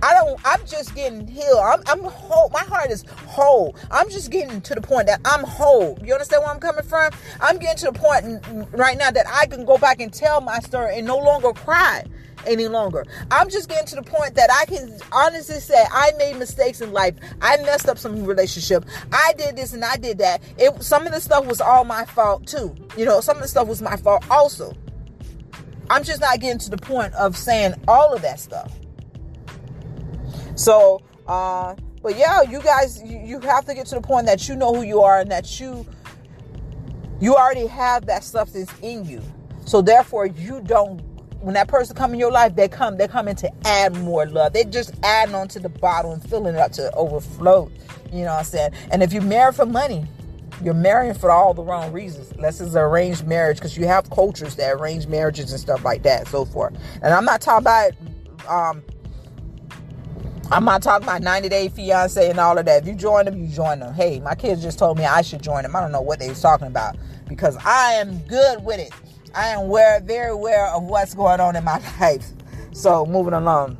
I 0.02 0.14
don't. 0.14 0.40
I'm 0.44 0.64
just 0.64 0.94
getting 0.94 1.26
healed. 1.26 1.58
I'm, 1.58 1.82
I'm 1.86 2.04
whole. 2.04 2.50
My 2.50 2.60
heart 2.60 2.90
is 2.90 3.04
whole. 3.26 3.74
I'm 3.90 4.08
just 4.10 4.30
getting 4.30 4.60
to 4.60 4.74
the 4.74 4.80
point 4.80 5.06
that 5.08 5.20
I'm 5.24 5.42
whole. 5.42 5.98
You 6.04 6.12
understand 6.12 6.42
where 6.42 6.52
I'm 6.52 6.60
coming 6.60 6.84
from? 6.84 7.12
I'm 7.40 7.58
getting 7.58 7.78
to 7.78 7.86
the 7.86 7.98
point 7.98 8.68
right 8.72 8.96
now 8.96 9.10
that 9.10 9.26
I 9.28 9.46
can 9.46 9.64
go 9.64 9.76
back 9.76 10.00
and 10.00 10.12
tell 10.12 10.40
my 10.40 10.60
story 10.60 10.98
and 10.98 11.06
no 11.06 11.18
longer 11.18 11.52
cry 11.52 12.04
any 12.48 12.68
longer. 12.68 13.04
I'm 13.30 13.48
just 13.48 13.68
getting 13.68 13.86
to 13.86 13.96
the 13.96 14.02
point 14.02 14.34
that 14.34 14.50
I 14.52 14.64
can 14.64 14.98
honestly 15.12 15.60
say 15.60 15.84
I 15.90 16.12
made 16.18 16.38
mistakes 16.38 16.80
in 16.80 16.92
life. 16.92 17.14
I 17.40 17.56
messed 17.58 17.88
up 17.88 17.98
some 17.98 18.24
relationship. 18.24 18.84
I 19.12 19.32
did 19.36 19.56
this 19.56 19.72
and 19.72 19.84
I 19.84 19.96
did 19.96 20.18
that. 20.18 20.42
It 20.58 20.82
some 20.82 21.06
of 21.06 21.12
the 21.12 21.20
stuff 21.20 21.46
was 21.46 21.60
all 21.60 21.84
my 21.84 22.04
fault 22.04 22.46
too. 22.46 22.74
You 22.96 23.04
know, 23.04 23.20
some 23.20 23.36
of 23.36 23.42
the 23.42 23.48
stuff 23.48 23.68
was 23.68 23.82
my 23.82 23.96
fault 23.96 24.24
also. 24.30 24.74
I'm 25.90 26.02
just 26.02 26.20
not 26.20 26.40
getting 26.40 26.58
to 26.58 26.70
the 26.70 26.76
point 26.76 27.14
of 27.14 27.36
saying 27.36 27.74
all 27.86 28.12
of 28.12 28.22
that 28.22 28.40
stuff. 28.40 28.72
So, 30.54 31.00
uh, 31.26 31.76
but 32.02 32.16
yeah, 32.16 32.42
you 32.42 32.60
guys, 32.60 33.02
you, 33.02 33.18
you 33.18 33.40
have 33.40 33.64
to 33.66 33.74
get 33.74 33.86
to 33.86 33.94
the 33.94 34.00
point 34.00 34.26
that 34.26 34.48
you 34.48 34.56
know 34.56 34.74
who 34.74 34.82
you 34.82 35.00
are 35.02 35.20
and 35.20 35.30
that 35.30 35.60
you 35.60 35.86
you 37.20 37.34
already 37.34 37.66
have 37.66 38.06
that 38.06 38.22
substance 38.22 38.70
in 38.82 39.04
you. 39.04 39.22
So 39.64 39.82
therefore, 39.82 40.26
you 40.26 40.60
don't 40.60 41.02
when 41.40 41.54
that 41.54 41.68
person 41.68 41.94
come 41.94 42.12
in 42.12 42.20
your 42.20 42.32
life, 42.32 42.56
they 42.56 42.68
come, 42.68 42.96
they're 42.96 43.08
coming 43.08 43.36
to 43.36 43.50
add 43.66 43.94
more 43.96 44.26
love. 44.26 44.52
They 44.52 44.64
just 44.64 44.92
adding 45.02 45.34
on 45.34 45.48
to 45.48 45.60
the 45.60 45.68
bottle 45.68 46.12
and 46.12 46.22
filling 46.22 46.54
it 46.54 46.58
up 46.58 46.72
to 46.72 46.92
overflow. 46.94 47.70
You 48.12 48.24
know 48.24 48.32
what 48.32 48.38
I'm 48.40 48.44
saying? 48.44 48.72
And 48.90 49.02
if 49.02 49.12
you 49.12 49.20
marry 49.20 49.52
for 49.52 49.66
money, 49.66 50.06
you're 50.62 50.74
marrying 50.74 51.14
for 51.14 51.30
all 51.30 51.54
the 51.54 51.62
wrong 51.62 51.92
reasons. 51.92 52.32
Unless 52.32 52.60
it's 52.60 52.74
an 52.74 52.80
arranged 52.80 53.26
marriage, 53.26 53.58
because 53.58 53.76
you 53.76 53.86
have 53.86 54.10
cultures 54.10 54.56
that 54.56 54.72
arrange 54.72 55.06
marriages 55.06 55.52
and 55.52 55.60
stuff 55.60 55.84
like 55.84 56.02
that, 56.02 56.26
so 56.28 56.44
forth. 56.44 56.76
And 57.02 57.14
I'm 57.14 57.24
not 57.24 57.40
talking 57.40 57.64
about 57.64 57.92
um 58.48 58.82
I'm 60.50 60.64
not 60.64 60.82
talking 60.82 61.06
about 61.06 61.20
90 61.20 61.48
day 61.50 61.68
fiance 61.68 62.30
and 62.30 62.40
all 62.40 62.56
of 62.56 62.64
that. 62.64 62.82
If 62.82 62.88
you 62.88 62.94
join 62.94 63.26
them, 63.26 63.38
you 63.38 63.48
join 63.48 63.80
them. 63.80 63.92
Hey, 63.92 64.18
my 64.20 64.34
kids 64.34 64.62
just 64.62 64.78
told 64.78 64.96
me 64.96 65.04
I 65.04 65.20
should 65.20 65.42
join 65.42 65.62
them. 65.62 65.76
I 65.76 65.80
don't 65.80 65.92
know 65.92 66.00
what 66.00 66.18
they 66.18 66.28
was 66.28 66.40
talking 66.40 66.66
about 66.66 66.96
because 67.28 67.56
I 67.58 67.92
am 67.94 68.18
good 68.20 68.64
with 68.64 68.80
it. 68.80 68.92
I 69.34 69.48
am 69.48 69.60
aware, 69.60 70.00
very 70.00 70.30
aware 70.30 70.66
of 70.68 70.84
what's 70.84 71.14
going 71.14 71.40
on 71.40 71.56
in 71.56 71.64
my 71.64 71.82
life. 72.00 72.26
So 72.72 73.06
moving 73.06 73.34
along. 73.34 73.76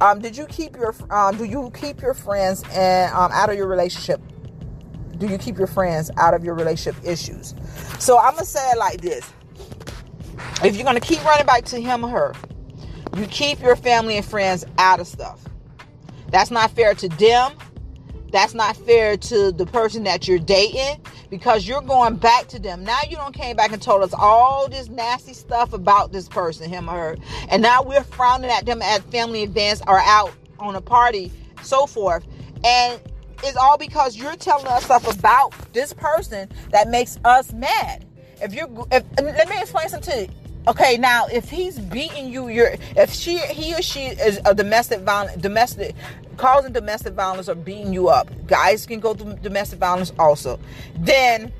Um, 0.00 0.20
did 0.20 0.36
you 0.36 0.46
keep 0.46 0.76
your 0.76 0.94
um, 1.10 1.36
do 1.36 1.44
you 1.44 1.70
keep 1.74 2.00
your 2.00 2.14
friends 2.14 2.64
and 2.72 3.12
um, 3.12 3.30
out 3.32 3.50
of 3.50 3.56
your 3.56 3.66
relationship? 3.66 4.20
Do 5.18 5.26
you 5.26 5.36
keep 5.36 5.58
your 5.58 5.66
friends 5.66 6.10
out 6.16 6.32
of 6.32 6.42
your 6.42 6.54
relationship 6.54 6.96
issues? 7.04 7.54
So 7.98 8.18
I'm 8.18 8.32
gonna 8.32 8.46
say 8.46 8.66
it 8.70 8.78
like 8.78 9.02
this: 9.02 9.30
If 10.64 10.76
you're 10.76 10.84
gonna 10.84 11.00
keep 11.00 11.22
running 11.24 11.44
back 11.44 11.66
to 11.66 11.80
him 11.80 12.04
or 12.04 12.08
her, 12.08 12.34
you 13.16 13.26
keep 13.26 13.60
your 13.60 13.76
family 13.76 14.16
and 14.16 14.24
friends 14.24 14.64
out 14.78 15.00
of 15.00 15.06
stuff. 15.06 15.44
That's 16.30 16.50
not 16.50 16.70
fair 16.70 16.94
to 16.94 17.08
them. 17.08 17.52
That's 18.32 18.54
not 18.54 18.76
fair 18.76 19.16
to 19.16 19.52
the 19.52 19.66
person 19.66 20.04
that 20.04 20.26
you're 20.26 20.38
dating 20.38 21.04
because 21.30 21.66
you're 21.66 21.80
going 21.80 22.16
back 22.16 22.48
to 22.48 22.58
them. 22.58 22.84
Now 22.84 22.98
you 23.08 23.16
don't 23.16 23.32
came 23.32 23.56
back 23.56 23.72
and 23.72 23.80
told 23.80 24.02
us 24.02 24.12
all 24.12 24.68
this 24.68 24.88
nasty 24.88 25.32
stuff 25.32 25.72
about 25.72 26.12
this 26.12 26.28
person, 26.28 26.68
him 26.68 26.90
or 26.90 26.94
her. 26.94 27.16
And 27.48 27.62
now 27.62 27.82
we're 27.82 28.02
frowning 28.02 28.50
at 28.50 28.66
them 28.66 28.82
at 28.82 29.02
family 29.04 29.44
events 29.44 29.80
or 29.86 30.00
out 30.00 30.32
on 30.58 30.74
a 30.74 30.80
party, 30.80 31.32
so 31.62 31.86
forth. 31.86 32.26
And 32.64 33.00
it's 33.42 33.56
all 33.56 33.78
because 33.78 34.16
you're 34.16 34.36
telling 34.36 34.66
us 34.66 34.84
stuff 34.84 35.08
about 35.18 35.54
this 35.72 35.92
person 35.94 36.48
that 36.70 36.88
makes 36.88 37.18
us 37.24 37.52
mad. 37.52 38.04
If 38.42 38.52
you're, 38.52 38.68
if 38.90 39.04
let 39.22 39.48
me 39.48 39.56
explain 39.58 39.88
something 39.88 40.12
to 40.12 40.22
you. 40.22 40.28
Okay, 40.68 40.98
now 40.98 41.26
if 41.26 41.48
he's 41.48 41.78
beating 41.78 42.30
you, 42.30 42.48
you're 42.48 42.74
if 42.94 43.12
she 43.14 43.38
he 43.38 43.74
or 43.74 43.80
she 43.80 44.06
is 44.06 44.38
a 44.44 44.54
domestic 44.54 45.00
violent 45.00 45.40
domestic 45.40 45.94
causing 46.40 46.72
domestic 46.72 47.12
violence 47.12 47.50
or 47.50 47.54
beating 47.54 47.92
you 47.92 48.08
up. 48.08 48.30
Guys 48.46 48.86
can 48.86 48.98
go 48.98 49.12
through 49.12 49.34
domestic 49.34 49.78
violence 49.78 50.10
also. 50.18 50.58
Then, 50.98 51.52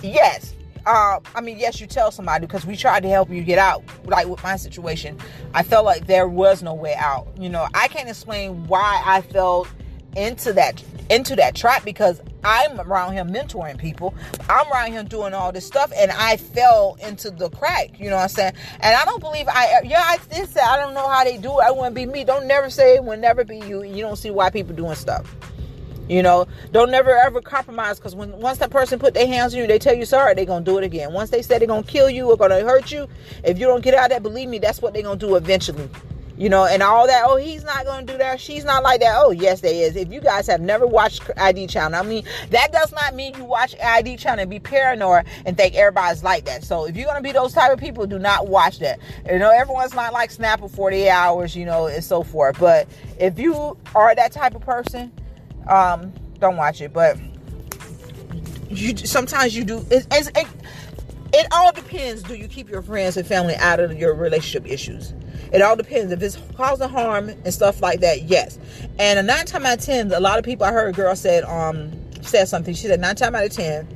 yes, 0.00 0.54
uh, 0.86 1.18
I 1.34 1.40
mean, 1.40 1.58
yes, 1.58 1.80
you 1.80 1.88
tell 1.88 2.12
somebody 2.12 2.46
because 2.46 2.64
we 2.64 2.76
tried 2.76 3.02
to 3.02 3.08
help 3.08 3.30
you 3.30 3.42
get 3.42 3.58
out. 3.58 3.82
Like 4.04 4.28
with 4.28 4.42
my 4.44 4.54
situation, 4.54 5.18
I 5.54 5.64
felt 5.64 5.84
like 5.84 6.06
there 6.06 6.28
was 6.28 6.62
no 6.62 6.72
way 6.72 6.94
out. 6.94 7.26
You 7.36 7.48
know, 7.48 7.66
I 7.74 7.88
can't 7.88 8.08
explain 8.08 8.64
why 8.68 9.02
I 9.04 9.22
felt 9.22 9.68
into 10.16 10.52
that 10.52 10.80
into 11.10 11.36
that 11.36 11.54
trap 11.54 11.84
because 11.84 12.20
I'm 12.44 12.80
around 12.80 13.14
him 13.14 13.32
mentoring 13.32 13.78
people. 13.78 14.14
I'm 14.48 14.70
around 14.70 14.92
him 14.92 15.06
doing 15.06 15.34
all 15.34 15.52
this 15.52 15.66
stuff, 15.66 15.92
and 15.96 16.10
I 16.10 16.36
fell 16.36 16.96
into 17.06 17.30
the 17.30 17.50
crack. 17.50 17.98
You 17.98 18.10
know 18.10 18.16
what 18.16 18.22
I'm 18.22 18.28
saying? 18.28 18.52
And 18.80 18.94
I 18.94 19.04
don't 19.04 19.20
believe 19.20 19.48
I. 19.48 19.80
Yeah, 19.84 20.02
I 20.02 20.18
did 20.30 20.48
say 20.48 20.60
I 20.60 20.76
don't 20.76 20.94
know 20.94 21.08
how 21.08 21.24
they 21.24 21.38
do 21.38 21.58
it. 21.60 21.64
I 21.64 21.70
wouldn't 21.70 21.94
be 21.94 22.06
me. 22.06 22.24
Don't 22.24 22.46
never 22.46 22.70
say 22.70 22.96
it 22.96 23.04
will 23.04 23.18
never 23.18 23.44
be 23.44 23.58
you. 23.58 23.82
You 23.82 24.02
don't 24.02 24.16
see 24.16 24.30
why 24.30 24.50
people 24.50 24.74
doing 24.74 24.94
stuff. 24.94 25.34
You 26.06 26.22
know, 26.22 26.46
don't 26.70 26.90
never 26.90 27.16
ever 27.16 27.40
compromise 27.40 27.98
because 27.98 28.14
when 28.14 28.30
once 28.38 28.58
that 28.58 28.70
person 28.70 28.98
put 28.98 29.14
their 29.14 29.26
hands 29.26 29.54
on 29.54 29.60
you, 29.60 29.66
they 29.66 29.78
tell 29.78 29.94
you 29.94 30.04
sorry, 30.04 30.34
they're 30.34 30.44
gonna 30.44 30.64
do 30.64 30.76
it 30.76 30.84
again. 30.84 31.14
Once 31.14 31.30
they 31.30 31.40
say 31.40 31.58
they're 31.58 31.66
gonna 31.66 31.82
kill 31.82 32.10
you 32.10 32.30
or 32.30 32.36
gonna 32.36 32.60
hurt 32.60 32.92
you, 32.92 33.08
if 33.42 33.58
you 33.58 33.66
don't 33.66 33.82
get 33.82 33.94
out 33.94 34.06
of 34.06 34.10
that, 34.10 34.22
believe 34.22 34.50
me, 34.50 34.58
that's 34.58 34.82
what 34.82 34.92
they're 34.92 35.02
gonna 35.02 35.18
do 35.18 35.36
eventually 35.36 35.88
you 36.36 36.48
know, 36.48 36.64
and 36.64 36.82
all 36.82 37.06
that. 37.06 37.24
Oh, 37.26 37.36
he's 37.36 37.64
not 37.64 37.84
going 37.84 38.06
to 38.06 38.12
do 38.12 38.18
that. 38.18 38.40
She's 38.40 38.64
not 38.64 38.82
like 38.82 39.00
that. 39.00 39.14
Oh, 39.16 39.30
yes, 39.30 39.60
they 39.60 39.82
is. 39.82 39.96
If 39.96 40.12
you 40.12 40.20
guys 40.20 40.46
have 40.46 40.60
never 40.60 40.86
watched 40.86 41.22
ID 41.36 41.66
Channel, 41.66 42.00
I 42.00 42.02
mean, 42.04 42.24
that 42.50 42.72
does 42.72 42.92
not 42.92 43.14
mean 43.14 43.36
you 43.36 43.44
watch 43.44 43.74
ID 43.80 44.16
Channel 44.16 44.42
and 44.42 44.50
be 44.50 44.58
paranoid 44.58 45.26
and 45.46 45.56
think 45.56 45.74
everybody's 45.74 46.22
like 46.22 46.44
that. 46.46 46.64
So 46.64 46.86
if 46.86 46.96
you're 46.96 47.06
going 47.06 47.18
to 47.18 47.22
be 47.22 47.32
those 47.32 47.52
type 47.52 47.72
of 47.72 47.78
people, 47.78 48.06
do 48.06 48.18
not 48.18 48.48
watch 48.48 48.78
that. 48.80 48.98
You 49.30 49.38
know, 49.38 49.50
everyone's 49.50 49.94
not 49.94 50.12
like 50.12 50.30
Snapple 50.30 50.70
48 50.70 51.08
hours, 51.08 51.54
you 51.54 51.64
know, 51.64 51.86
and 51.86 52.02
so 52.02 52.22
forth. 52.22 52.58
But 52.58 52.88
if 53.18 53.38
you 53.38 53.76
are 53.94 54.14
that 54.14 54.32
type 54.32 54.54
of 54.54 54.62
person, 54.62 55.12
um, 55.68 56.12
don't 56.40 56.56
watch 56.56 56.80
it. 56.80 56.92
But 56.92 57.18
you 58.68 58.96
sometimes 58.96 59.56
you 59.56 59.64
do. 59.64 59.84
It's, 59.90 60.06
it's, 60.10 60.28
it, 60.36 60.46
it 61.34 61.48
all 61.52 61.72
depends. 61.72 62.22
Do 62.22 62.34
you 62.34 62.48
keep 62.48 62.68
your 62.68 62.82
friends 62.82 63.16
and 63.16 63.26
family 63.26 63.54
out 63.56 63.80
of 63.80 63.98
your 63.98 64.14
relationship 64.14 64.70
issues? 64.70 65.12
It 65.52 65.62
all 65.62 65.76
depends. 65.76 66.12
If 66.12 66.22
it's 66.22 66.38
causing 66.56 66.88
harm 66.88 67.28
and 67.28 67.52
stuff 67.52 67.82
like 67.82 68.00
that, 68.00 68.22
yes. 68.22 68.58
And 68.98 69.18
a 69.18 69.22
nine 69.22 69.44
time 69.44 69.66
out 69.66 69.78
of 69.78 69.84
ten, 69.84 70.12
a 70.12 70.20
lot 70.20 70.38
of 70.38 70.44
people 70.44 70.64
I 70.64 70.72
heard 70.72 70.88
a 70.88 70.96
girl 70.96 71.14
said 71.16 71.44
um 71.44 71.92
said 72.22 72.46
something. 72.46 72.74
She 72.74 72.86
said 72.86 73.00
nine 73.00 73.16
time 73.16 73.34
out 73.34 73.44
of 73.44 73.52
ten 73.52 73.86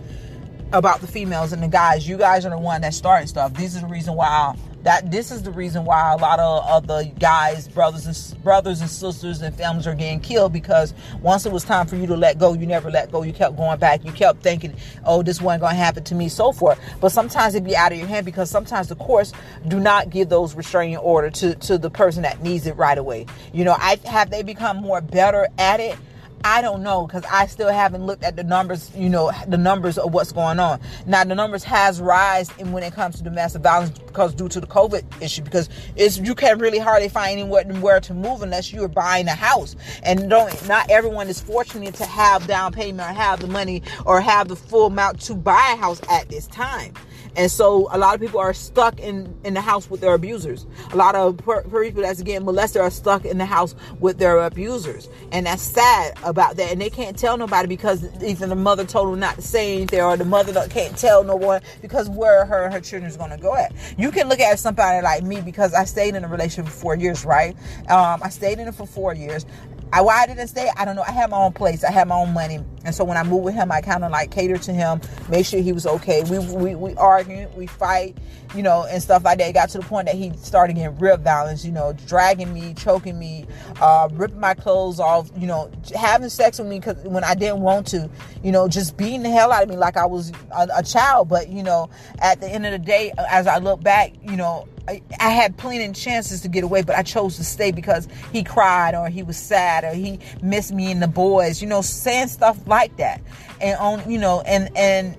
about 0.72 1.01
the 1.01 1.07
females 1.07 1.53
and 1.53 1.62
the 1.62 1.68
guys. 1.68 2.09
You 2.09 2.18
guys 2.18 2.44
are 2.44 2.51
the 2.51 2.59
one 2.59 2.81
that 2.83 2.92
starting 2.92 3.29
stuff. 3.29 3.55
This 3.55 3.74
is 3.74 3.83
the 3.83 3.87
reason 3.87 4.14
why 4.14 4.57
that 4.88 5.11
this 5.11 5.31
is 5.31 5.42
the 5.42 5.51
reason 5.51 5.85
why 5.85 6.14
a 6.14 6.16
lot 6.16 6.40
of, 6.40 6.87
the 6.87 7.12
guys, 7.20 7.68
brothers 7.68 8.07
and 8.07 8.42
brothers 8.42 8.81
and 8.81 8.88
sisters 8.88 9.42
and 9.42 9.55
families 9.55 9.87
are 9.87 9.94
getting 9.94 10.18
killed 10.18 10.51
because 10.51 10.94
once 11.20 11.44
it 11.44 11.53
was 11.53 11.62
time 11.62 11.87
for 11.87 11.96
you 11.96 12.07
to 12.07 12.16
let 12.16 12.38
go, 12.38 12.55
you 12.55 12.66
never 12.66 12.90
let 12.90 13.12
go. 13.12 13.22
You 13.22 13.35
kept 13.35 13.55
going 13.55 13.79
back. 13.79 14.03
You 14.03 14.12
kept 14.12 14.42
thinking, 14.42 14.74
"Oh, 15.05 15.22
this 15.22 15.42
wasn't 15.42 15.61
going 15.61 15.74
to 15.74 15.79
happen 15.79 16.05
to 16.05 16.14
me," 16.14 16.31
so 16.31 16.53
forth. 16.53 16.81
But 17.03 17.12
sometimes 17.12 17.55
it 17.55 17.64
be 17.64 17.77
out 17.77 17.92
of 17.92 17.98
your 17.98 18.07
hand 18.07 18.24
because 18.24 18.48
sometimes 18.48 18.88
the 18.88 18.96
courts 18.96 19.35
do 19.66 19.79
not 19.79 20.09
give 20.09 20.31
those 20.31 20.55
restraining 20.55 20.96
order 20.96 21.29
to 21.33 21.55
to 21.57 21.77
the 21.77 21.90
person 21.90 22.22
that 22.22 22.42
needs 22.42 22.66
it 22.66 22.74
right 22.79 22.96
away. 22.96 23.27
You 23.53 23.64
know, 23.64 23.77
I 23.79 23.98
have 24.07 24.31
they 24.31 24.42
become 24.42 24.79
more 24.79 25.03
better 25.03 25.48
at 25.59 25.81
it. 25.81 25.98
I 26.44 26.62
don't 26.62 26.83
know 26.83 27.07
because 27.07 27.24
I 27.31 27.46
still 27.46 27.70
haven't 27.70 28.05
looked 28.07 28.22
at 28.22 28.37
the 28.37 28.44
numbers, 28.44 28.90
you 28.94 29.09
know, 29.09 29.33
the 29.46 29.59
numbers 29.59 29.98
of 29.98 30.12
what's 30.12 30.33
going 30.33 30.59
on. 30.59 30.81
Now 31.07 31.24
the 31.24 31.35
numbers 31.35 31.64
has 31.64 32.01
risen 32.01 32.72
when 32.72 32.83
it 32.83 32.92
comes 32.92 33.16
to 33.16 33.22
domestic 33.22 33.62
violence 33.62 33.98
because 33.98 34.35
due 34.35 34.48
to 34.48 34.61
the 34.61 34.66
COVID 34.66 35.22
issue, 35.22 35.42
because 35.42 35.68
it's 35.96 36.18
you 36.18 36.35
can 36.35 36.59
really 36.59 36.79
hardly 36.79 37.09
find 37.09 37.38
anywhere 37.38 38.01
to 38.01 38.14
move 38.14 38.42
unless 38.42 38.72
you're 38.72 38.88
buying 38.88 39.27
a 39.27 39.35
house. 39.35 39.77
And 40.03 40.31
don't 40.31 40.68
not 40.68 40.90
everyone 40.90 41.29
is 41.29 41.40
fortunate 41.40 41.94
to 41.94 42.05
have 42.05 42.46
down 42.46 42.72
payment 42.72 43.09
or 43.11 43.12
have 43.12 43.40
the 43.40 43.48
money 43.48 43.83
or 44.07 44.20
have 44.20 44.48
the 44.48 44.57
full 44.57 44.87
amount 44.87 45.20
to 45.22 45.35
buy 45.35 45.72
a 45.74 45.77
house 45.77 46.01
at 46.11 46.29
this 46.29 46.46
time. 46.46 46.94
And 47.38 47.48
so 47.48 47.88
a 47.92 47.98
lot 47.98 48.16
of 48.16 48.20
people 48.20 48.40
are 48.40 48.53
stuck 48.53 48.98
in, 48.98 49.33
in 49.44 49.55
the 49.55 49.61
house 49.61 49.88
with 49.88 50.01
their 50.01 50.12
abusers. 50.12 50.66
A 50.92 50.96
lot 50.96 51.14
of 51.14 51.38
per, 51.38 51.62
people 51.62 52.03
that's 52.03 52.20
getting 52.20 52.44
molested 52.44 52.83
are 52.83 52.90
stuck 52.90 53.24
in 53.24 53.38
the 53.38 53.46
house 53.46 53.77
with 54.01 54.18
their 54.18 54.38
abusers. 54.38 55.09
And 55.31 55.46
that's 55.46 55.62
sad 55.62 56.18
about 56.24 56.57
that. 56.57 56.72
And 56.72 56.81
they 56.81 56.90
can't 56.90 57.16
tell 57.16 57.38
nobody 57.38 57.68
because 57.68 58.05
even 58.22 58.48
the 58.48 58.57
mother 58.57 58.85
told 58.85 59.12
them 59.12 59.20
not 59.20 59.37
to 59.37 59.42
say 59.42 59.77
anything 59.77 60.01
or 60.01 60.16
the 60.16 60.24
mother 60.24 60.53
can't 60.68 60.98
tell 60.98 61.22
no 61.22 61.37
one 61.37 61.62
because 61.81 62.11
where 62.11 62.44
her 62.44 62.64
and 62.64 62.74
her 62.74 62.81
children 62.81 63.09
is 63.09 63.16
going 63.16 63.31
to 63.31 63.37
go 63.37 63.55
at. 63.55 63.72
You 63.96 64.11
can 64.11 64.29
look 64.29 64.40
at 64.40 64.59
somebody 64.59 65.01
like 65.05 65.22
me 65.22 65.40
because 65.40 65.74
I 65.74 65.85
stayed 65.85 66.16
in 66.16 66.24
a 66.24 66.29
relationship 66.29 66.72
for 66.72 66.77
four 66.77 66.96
years, 66.96 67.24
right? 67.24 67.55
Um, 67.88 68.20
I 68.20 68.31
stayed 68.31 68.59
in 68.59 68.66
it 68.66 68.74
for 68.74 68.87
four 68.87 69.14
years. 69.14 69.46
I, 69.92 70.03
why 70.03 70.22
I 70.22 70.27
didn't 70.27 70.48
stay, 70.48 70.70
I 70.77 70.85
don't 70.85 70.96
know. 70.96 71.05
I 71.07 71.12
had 71.12 71.31
my 71.31 71.38
own 71.38 71.53
place. 71.53 71.85
I 71.85 71.90
had 71.90 72.09
my 72.09 72.16
own 72.16 72.33
money. 72.33 72.61
And 72.85 72.94
so 72.94 73.05
when 73.05 73.16
I 73.16 73.22
moved 73.22 73.44
with 73.44 73.55
him, 73.55 73.72
I 73.72 73.81
kind 73.81 74.05
of 74.05 74.11
like 74.11 74.31
catered 74.31 74.62
to 74.62 74.72
him, 74.72 75.01
make 75.29 75.46
sure 75.46 75.61
he 75.61 75.72
was 75.72 75.87
okay. 75.87 76.22
We, 76.24 76.38
we, 76.38 76.74
we 76.74 76.94
argue, 76.94 77.48
we 77.57 77.66
fight, 77.66 78.18
you 78.55 78.62
know, 78.62 78.85
and 78.85 79.03
stuff 79.03 79.24
like 79.24 79.38
that. 79.38 79.48
It 79.48 79.53
got 79.53 79.70
to 79.70 79.79
the 79.79 79.85
point 79.85 80.07
that 80.07 80.14
he 80.14 80.33
started 80.37 80.74
getting 80.74 80.96
real 80.98 81.16
violence, 81.16 81.64
you 81.64 81.72
know, 81.72 81.92
dragging 82.07 82.53
me, 82.53 82.74
choking 82.74 83.18
me, 83.18 83.46
uh, 83.81 84.09
ripping 84.12 84.40
my 84.40 84.55
clothes 84.55 85.01
off, 85.01 85.31
you 85.37 85.46
know, 85.46 85.70
having 85.94 86.29
sex 86.29 86.59
with 86.59 86.68
me 86.68 86.79
because 86.79 86.96
when 87.05 87.24
I 87.24 87.35
didn't 87.35 87.61
want 87.61 87.87
to, 87.88 88.11
you 88.42 88.53
know, 88.53 88.68
just 88.68 88.96
beating 88.96 89.22
the 89.22 89.31
hell 89.31 89.53
out 89.53 89.62
of 89.62 89.68
me 89.68 89.77
like 89.77 89.96
I 89.96 90.07
was 90.07 90.33
a, 90.57 90.68
a 90.77 90.83
child. 90.83 91.29
But, 91.29 91.48
you 91.48 91.62
know, 91.62 91.90
at 92.20 92.40
the 92.40 92.48
end 92.48 92.66
of 92.66 92.72
the 92.72 92.79
day, 92.79 93.12
as 93.31 93.46
I 93.46 93.59
look 93.59 93.83
back, 93.83 94.12
you 94.22 94.37
know, 94.37 94.68
I, 94.88 95.31
had 95.31 95.57
plenty 95.57 95.85
of 95.85 95.94
chances 95.94 96.40
to 96.42 96.48
get 96.48 96.64
away, 96.64 96.83
but 96.83 96.96
I 96.96 97.03
chose 97.03 97.37
to 97.37 97.44
stay 97.44 97.70
because 97.72 98.09
he 98.33 98.42
cried 98.42 98.94
or 98.94 99.09
he 99.09 99.22
was 99.22 99.37
sad 99.37 99.85
or 99.85 99.94
he 99.94 100.18
missed 100.42 100.72
me 100.72 100.90
and 100.90 101.03
the 101.03 101.09
boys, 101.09 101.61
you 101.61 101.68
know, 101.68 101.83
saying 101.83 102.29
stuff 102.29 102.59
like 102.66 102.96
that. 102.96 103.20
And 103.61 103.79
on, 103.79 104.11
you 104.11 104.18
know, 104.18 104.40
and, 104.42 104.70
and, 104.77 105.16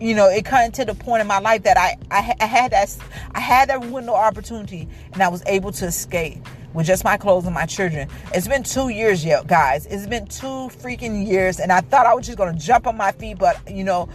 you 0.00 0.14
know, 0.14 0.28
it 0.28 0.44
came 0.46 0.72
to 0.72 0.84
the 0.84 0.94
point 0.94 1.20
in 1.20 1.26
my 1.26 1.38
life 1.38 1.62
that 1.64 1.76
I, 1.76 1.96
I, 2.10 2.34
I 2.40 2.46
had 2.46 2.72
that, 2.72 2.96
I 3.34 3.40
had 3.40 3.68
that 3.68 3.80
window 3.86 4.14
opportunity 4.14 4.88
and 5.12 5.22
I 5.22 5.28
was 5.28 5.42
able 5.46 5.72
to 5.72 5.86
escape 5.86 6.38
with 6.72 6.86
just 6.86 7.04
my 7.04 7.16
clothes 7.16 7.44
and 7.44 7.54
my 7.54 7.66
children. 7.66 8.08
It's 8.32 8.48
been 8.48 8.62
two 8.62 8.88
years 8.88 9.24
yet, 9.24 9.46
guys. 9.46 9.86
It's 9.86 10.06
been 10.06 10.26
two 10.26 10.68
freaking 10.82 11.26
years, 11.26 11.60
and 11.60 11.70
I 11.70 11.80
thought 11.80 12.04
I 12.04 12.14
was 12.14 12.26
just 12.26 12.36
gonna 12.36 12.58
jump 12.58 12.88
on 12.88 12.96
my 12.96 13.12
feet, 13.12 13.38
but 13.38 13.56
you 13.70 13.84
know, 13.84 14.08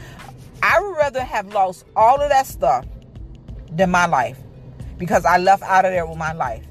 I 0.61 0.81
would 0.81 0.97
rather 0.97 1.23
have 1.23 1.53
lost 1.53 1.85
all 1.95 2.19
of 2.21 2.29
that 2.29 2.45
stuff 2.45 2.85
than 3.71 3.91
my 3.91 4.05
life 4.05 4.37
because 4.97 5.25
I 5.25 5.37
left 5.37 5.63
out 5.63 5.85
of 5.85 5.91
there 5.91 6.05
with 6.05 6.17
my 6.17 6.33
life. 6.33 6.65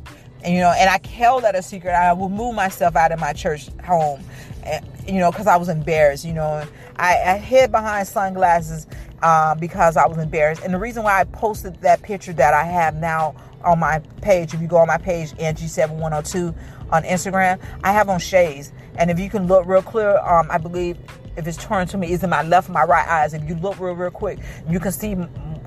And, 0.44 0.54
you 0.54 0.60
know, 0.60 0.72
and 0.76 0.88
I 0.88 1.00
held 1.08 1.42
that 1.42 1.56
a 1.56 1.62
secret. 1.62 1.92
I 1.92 2.12
would 2.12 2.30
move 2.30 2.54
myself 2.54 2.94
out 2.94 3.10
of 3.10 3.18
my 3.18 3.32
church 3.32 3.68
home, 3.84 4.22
and, 4.62 4.86
you 5.06 5.18
know, 5.18 5.32
because 5.32 5.48
I 5.48 5.56
was 5.56 5.68
embarrassed, 5.68 6.24
you 6.24 6.32
know. 6.32 6.62
I, 6.96 7.16
I 7.16 7.38
hid 7.38 7.72
behind 7.72 8.06
sunglasses 8.06 8.86
uh, 9.22 9.56
because 9.56 9.96
I 9.96 10.06
was 10.06 10.18
embarrassed. 10.18 10.62
And 10.62 10.72
the 10.72 10.78
reason 10.78 11.02
why 11.02 11.20
I 11.20 11.24
posted 11.24 11.80
that 11.80 12.02
picture 12.02 12.32
that 12.34 12.54
I 12.54 12.64
have 12.64 12.94
now 12.94 13.34
on 13.64 13.80
my 13.80 13.98
page, 14.22 14.54
if 14.54 14.60
you 14.60 14.68
go 14.68 14.76
on 14.76 14.86
my 14.86 14.98
page, 14.98 15.32
Angie7102 15.32 16.54
on 16.90 17.02
Instagram, 17.02 17.60
I 17.82 17.92
have 17.92 18.08
on 18.08 18.20
shades. 18.20 18.72
And 18.96 19.10
if 19.10 19.18
you 19.18 19.30
can 19.30 19.46
look 19.46 19.66
real 19.66 19.82
clear, 19.82 20.18
um, 20.18 20.48
I 20.50 20.58
believe 20.58 20.98
if 21.38 21.46
it's 21.46 21.56
turned 21.56 21.88
to 21.90 21.96
me, 21.96 22.10
is 22.10 22.24
in 22.24 22.30
my 22.30 22.42
left 22.42 22.68
my 22.68 22.82
right 22.84 23.06
eyes. 23.06 23.32
If 23.32 23.48
you 23.48 23.54
look 23.56 23.78
real, 23.78 23.94
real 23.94 24.10
quick, 24.10 24.40
you 24.68 24.80
can 24.80 24.90
see 24.90 25.14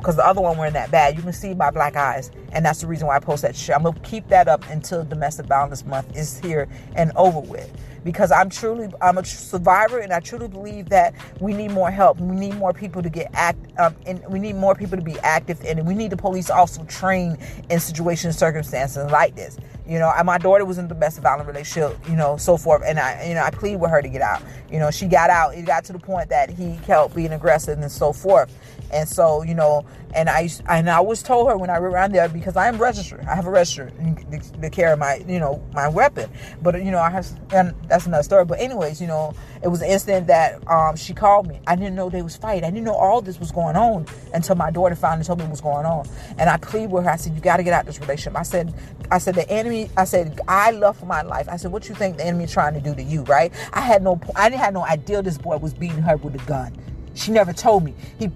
because 0.01 0.15
the 0.15 0.25
other 0.25 0.41
one 0.41 0.57
weren't 0.57 0.73
that 0.73 0.89
bad. 0.89 1.15
You 1.15 1.21
can 1.21 1.31
see 1.31 1.53
my 1.53 1.69
black 1.69 1.95
eyes, 1.95 2.31
and 2.51 2.65
that's 2.65 2.81
the 2.81 2.87
reason 2.87 3.05
why 3.05 3.17
I 3.17 3.19
post 3.19 3.43
that 3.43 3.55
shit. 3.55 3.75
I'm 3.75 3.83
gonna 3.83 3.99
keep 3.99 4.27
that 4.29 4.47
up 4.47 4.67
until 4.69 5.05
Domestic 5.05 5.45
Violence 5.45 5.85
Month 5.85 6.17
is 6.17 6.39
here 6.39 6.67
and 6.95 7.11
over 7.15 7.39
with. 7.39 7.71
Because 8.03 8.31
I'm 8.31 8.49
truly, 8.49 8.89
I'm 8.99 9.19
a 9.19 9.23
survivor, 9.23 9.99
and 9.99 10.11
I 10.11 10.19
truly 10.19 10.47
believe 10.47 10.89
that 10.89 11.13
we 11.39 11.53
need 11.53 11.69
more 11.69 11.91
help. 11.91 12.19
We 12.19 12.35
need 12.35 12.55
more 12.55 12.73
people 12.73 13.03
to 13.03 13.11
get 13.11 13.29
act, 13.33 13.59
um, 13.77 13.95
and 14.07 14.23
we 14.27 14.39
need 14.39 14.55
more 14.55 14.73
people 14.73 14.97
to 14.97 15.03
be 15.03 15.19
active, 15.19 15.63
and 15.63 15.85
we 15.85 15.93
need 15.93 16.09
the 16.09 16.17
police 16.17 16.49
also 16.49 16.83
trained 16.85 17.37
in 17.69 17.79
situations, 17.79 18.39
circumstances 18.39 19.11
like 19.11 19.35
this. 19.35 19.59
You 19.85 19.99
know, 19.99 20.11
my 20.25 20.39
daughter 20.39 20.65
was 20.65 20.79
in 20.79 20.87
the 20.87 20.95
domestic 20.95 21.21
violent 21.21 21.47
relationship, 21.47 21.95
you 22.09 22.15
know, 22.15 22.37
so 22.37 22.57
forth, 22.57 22.81
and 22.83 22.99
I, 22.99 23.27
you 23.27 23.35
know, 23.35 23.43
I 23.43 23.51
plead 23.51 23.75
with 23.75 23.91
her 23.91 24.01
to 24.01 24.09
get 24.09 24.23
out. 24.23 24.41
You 24.71 24.79
know, 24.79 24.89
she 24.89 25.05
got 25.05 25.29
out. 25.29 25.53
It 25.53 25.67
got 25.67 25.83
to 25.85 25.93
the 25.93 25.99
point 25.99 26.29
that 26.29 26.49
he 26.49 26.79
kept 26.85 27.13
being 27.13 27.33
aggressive 27.33 27.77
and 27.77 27.91
so 27.91 28.13
forth. 28.13 28.51
And 28.91 29.07
so, 29.07 29.43
you 29.43 29.55
know, 29.55 29.85
and 30.13 30.29
I 30.29 30.49
and 30.67 30.89
I 30.89 30.95
always 30.95 31.23
told 31.23 31.49
her 31.49 31.57
when 31.57 31.69
I 31.69 31.79
went 31.79 31.93
around 31.93 32.11
there 32.11 32.27
because 32.27 32.57
I 32.57 32.67
am 32.67 32.77
registered. 32.77 33.21
I 33.25 33.35
have 33.35 33.47
a 33.47 33.49
register 33.49 33.91
to, 33.91 34.61
to 34.61 34.69
carry 34.69 34.97
my, 34.97 35.23
you 35.27 35.39
know, 35.39 35.63
my 35.73 35.87
weapon. 35.87 36.29
But 36.61 36.83
you 36.83 36.91
know, 36.91 36.99
I 36.99 37.09
have, 37.09 37.27
and 37.53 37.73
that's 37.87 38.05
another 38.05 38.23
story. 38.23 38.43
But 38.45 38.59
anyways, 38.59 38.99
you 38.99 39.07
know, 39.07 39.33
it 39.63 39.69
was 39.69 39.81
an 39.81 39.89
instant 39.89 40.27
that 40.27 40.67
um, 40.69 40.95
she 40.95 41.13
called 41.13 41.47
me. 41.47 41.61
I 41.67 41.75
didn't 41.75 41.95
know 41.95 42.09
they 42.09 42.21
was 42.21 42.35
fighting. 42.35 42.65
I 42.65 42.71
didn't 42.71 42.85
know 42.85 42.95
all 42.95 43.21
this 43.21 43.39
was 43.39 43.51
going 43.51 43.77
on 43.77 44.05
until 44.33 44.55
my 44.55 44.71
daughter 44.71 44.95
finally 44.95 45.23
told 45.23 45.39
me 45.39 45.45
what 45.45 45.51
was 45.51 45.61
going 45.61 45.85
on. 45.85 46.07
And 46.37 46.49
I 46.49 46.57
pleaded 46.57 46.91
with 46.91 47.05
her. 47.05 47.11
I 47.11 47.15
said, 47.15 47.33
"You 47.33 47.41
got 47.41 47.57
to 47.57 47.63
get 47.63 47.73
out 47.73 47.85
this 47.85 47.99
relationship." 47.99 48.37
I 48.37 48.43
said, 48.43 48.73
"I 49.09 49.17
said 49.17 49.35
the 49.35 49.49
enemy. 49.49 49.89
I 49.95 50.03
said 50.03 50.41
I 50.47 50.71
love 50.71 50.97
for 50.97 51.05
my 51.05 51.21
life. 51.21 51.47
I 51.49 51.57
said, 51.57 51.71
what 51.71 51.87
you 51.87 51.95
think 51.95 52.17
the 52.17 52.25
enemy 52.25 52.47
trying 52.47 52.73
to 52.73 52.81
do 52.81 52.93
to 52.95 53.03
you? 53.03 53.23
Right? 53.23 53.53
I 53.73 53.81
had 53.81 54.03
no. 54.03 54.19
I 54.35 54.49
didn't 54.49 54.61
have 54.61 54.73
no 54.73 54.83
idea 54.83 55.21
this 55.21 55.37
boy 55.37 55.57
was 55.57 55.73
beating 55.73 56.01
her 56.01 56.17
with 56.17 56.35
a 56.35 56.45
gun. 56.45 56.75
She 57.13 57.31
never 57.31 57.53
told 57.53 57.83
me. 57.83 57.93
He 58.19 58.31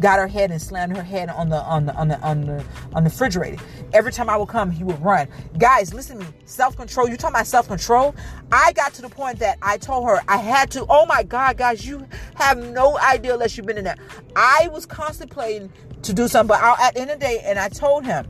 got 0.00 0.18
her 0.18 0.28
head 0.28 0.50
and 0.50 0.60
slammed 0.60 0.96
her 0.96 1.02
head 1.02 1.28
on 1.30 1.48
the 1.48 1.60
on 1.62 1.86
the 1.86 1.94
on 1.94 2.08
the 2.08 2.20
on 2.20 2.40
the 2.42 2.64
on 2.94 3.04
the 3.04 3.10
refrigerator. 3.10 3.62
Every 3.92 4.12
time 4.12 4.28
I 4.30 4.36
would 4.36 4.48
come, 4.48 4.70
he 4.70 4.84
would 4.84 5.02
run. 5.02 5.28
Guys, 5.58 5.94
listen 5.94 6.18
to 6.18 6.24
me. 6.24 6.30
Self 6.44 6.76
control. 6.76 7.08
You 7.08 7.16
talking 7.16 7.34
about 7.36 7.46
self 7.46 7.68
control? 7.68 8.14
I 8.50 8.72
got 8.72 8.94
to 8.94 9.02
the 9.02 9.08
point 9.08 9.38
that 9.40 9.58
I 9.62 9.78
told 9.78 10.06
her 10.06 10.20
I 10.28 10.38
had 10.38 10.70
to. 10.72 10.86
Oh 10.88 11.06
my 11.06 11.22
God, 11.22 11.56
guys, 11.56 11.86
you 11.86 12.06
have 12.34 12.58
no 12.58 12.98
idea 12.98 13.34
unless 13.34 13.56
you've 13.56 13.66
been 13.66 13.78
in 13.78 13.84
there. 13.84 13.96
I 14.36 14.68
was 14.72 14.86
contemplating 14.86 15.72
to 16.02 16.12
do 16.12 16.28
something, 16.28 16.48
but 16.48 16.62
I, 16.62 16.88
at 16.88 16.94
the 16.94 17.00
end 17.00 17.10
of 17.10 17.20
the 17.20 17.26
day, 17.26 17.40
and 17.44 17.58
I 17.58 17.68
told 17.68 18.04
him, 18.04 18.26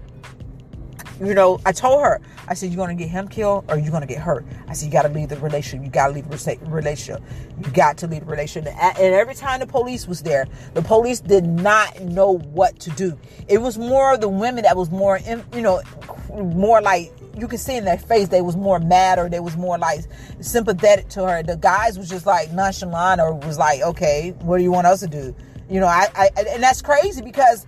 you 1.25 1.35
know, 1.35 1.61
I 1.65 1.73
told 1.73 2.03
her, 2.03 2.21
I 2.49 2.55
said, 2.55 2.71
you're 2.71 2.85
going 2.85 2.97
to 2.97 3.01
get 3.03 3.11
him 3.11 3.29
killed 3.29 3.65
or 3.69 3.79
you're 3.79 3.91
going 3.91 4.03
to 4.03 4.07
get 4.07 4.19
hurt. 4.19 4.45
I 4.67 4.73
said, 4.73 4.87
you 4.87 4.93
got 4.93 5.03
to 5.03 5.09
leave 5.09 5.29
the 5.29 5.39
relationship. 5.39 5.85
You 5.85 5.91
got 5.91 6.09
to 6.09 6.13
leave 6.15 6.29
the 6.29 6.67
relationship. 6.69 7.23
You 7.65 7.71
got 7.73 7.99
to 7.99 8.07
leave 8.07 8.21
the 8.21 8.31
relationship. 8.31 8.75
And 8.77 9.15
every 9.15 9.35
time 9.35 9.61
the 9.61 9.67
police 9.67 10.09
was 10.09 10.23
there, 10.23 10.47
the 10.75 10.83
police 10.83 11.21
did 11.21 11.45
not 11.45 12.01
know 12.01 12.39
what 12.39 12.79
to 12.81 12.91
do. 12.91 13.19
It 13.49 13.59
was 13.59 13.79
more 13.79 14.17
the 14.17 14.29
women 14.29 14.65
that 14.65 14.77
was 14.77 14.91
more, 14.91 15.21
you 15.55 15.63
know, 15.63 15.81
more 16.31 16.81
like, 16.81 17.13
you 17.39 17.49
could 17.49 17.61
see 17.61 17.77
in 17.77 17.85
their 17.85 17.99
face 17.99 18.29
they 18.29 18.43
was 18.43 18.57
more 18.57 18.79
mad 18.79 19.19
or 19.19 19.29
they 19.29 19.41
was 19.41 19.57
more 19.57 19.79
like 19.79 20.01
sympathetic 20.41 21.09
to 21.11 21.27
her. 21.27 21.43
The 21.43 21.57
guys 21.57 21.99
was 21.99 22.09
just 22.09 22.27
like 22.27 22.53
nonchalant 22.53 23.21
or 23.21 23.35
was 23.35 23.59
like, 23.59 23.81
okay, 23.81 24.35
what 24.41 24.59
do 24.59 24.63
you 24.63 24.73
want 24.73 24.87
us 24.87 25.01
to 25.01 25.07
do? 25.07 25.35
You 25.71 25.81
know, 25.81 25.87
I, 25.87 26.09
I 26.15 26.29
and 26.37 26.63
that's 26.63 26.83
crazy 26.83 27.23
because 27.23 27.67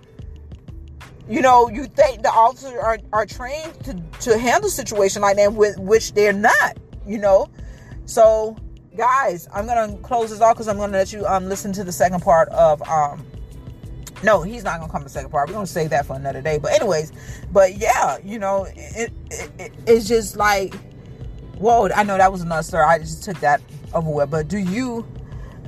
you 1.27 1.41
know, 1.41 1.69
you 1.69 1.85
think 1.85 2.21
the 2.21 2.29
officers 2.29 2.73
are, 2.73 2.99
are 3.11 3.25
trained 3.25 3.73
to, 3.83 3.93
to 4.21 4.37
handle 4.37 4.69
situation 4.69 5.21
like 5.21 5.37
that, 5.37 5.53
with 5.53 5.77
which 5.79 6.13
they're 6.13 6.33
not, 6.33 6.77
you 7.05 7.17
know. 7.17 7.49
So, 8.05 8.57
guys, 8.95 9.47
I'm 9.53 9.65
gonna 9.65 9.97
close 9.99 10.29
this 10.29 10.41
off 10.41 10.55
because 10.55 10.67
I'm 10.67 10.77
gonna 10.77 10.93
let 10.93 11.11
you 11.11 11.25
um 11.25 11.49
listen 11.49 11.73
to 11.73 11.83
the 11.83 11.91
second 11.91 12.21
part 12.21 12.49
of 12.49 12.81
um. 12.83 13.25
No, 14.23 14.43
he's 14.43 14.63
not 14.63 14.79
gonna 14.79 14.91
come 14.91 15.01
to 15.01 15.05
the 15.05 15.09
second 15.09 15.31
part. 15.31 15.49
We're 15.49 15.55
gonna 15.55 15.67
save 15.67 15.89
that 15.89 16.05
for 16.05 16.15
another 16.15 16.41
day. 16.41 16.59
But 16.59 16.73
anyways, 16.73 17.11
but 17.51 17.75
yeah, 17.77 18.17
you 18.23 18.37
know, 18.37 18.65
it, 18.75 19.11
it, 19.31 19.51
it 19.59 19.73
it's 19.87 20.07
just 20.07 20.35
like, 20.35 20.75
whoa! 21.57 21.89
I 21.89 22.03
know 22.03 22.17
that 22.17 22.31
was 22.31 22.41
another 22.41 22.63
story. 22.63 22.83
I 22.83 22.99
just 22.99 23.23
took 23.23 23.39
that 23.39 23.61
over. 23.93 24.27
But 24.27 24.47
do 24.47 24.57
you? 24.57 25.07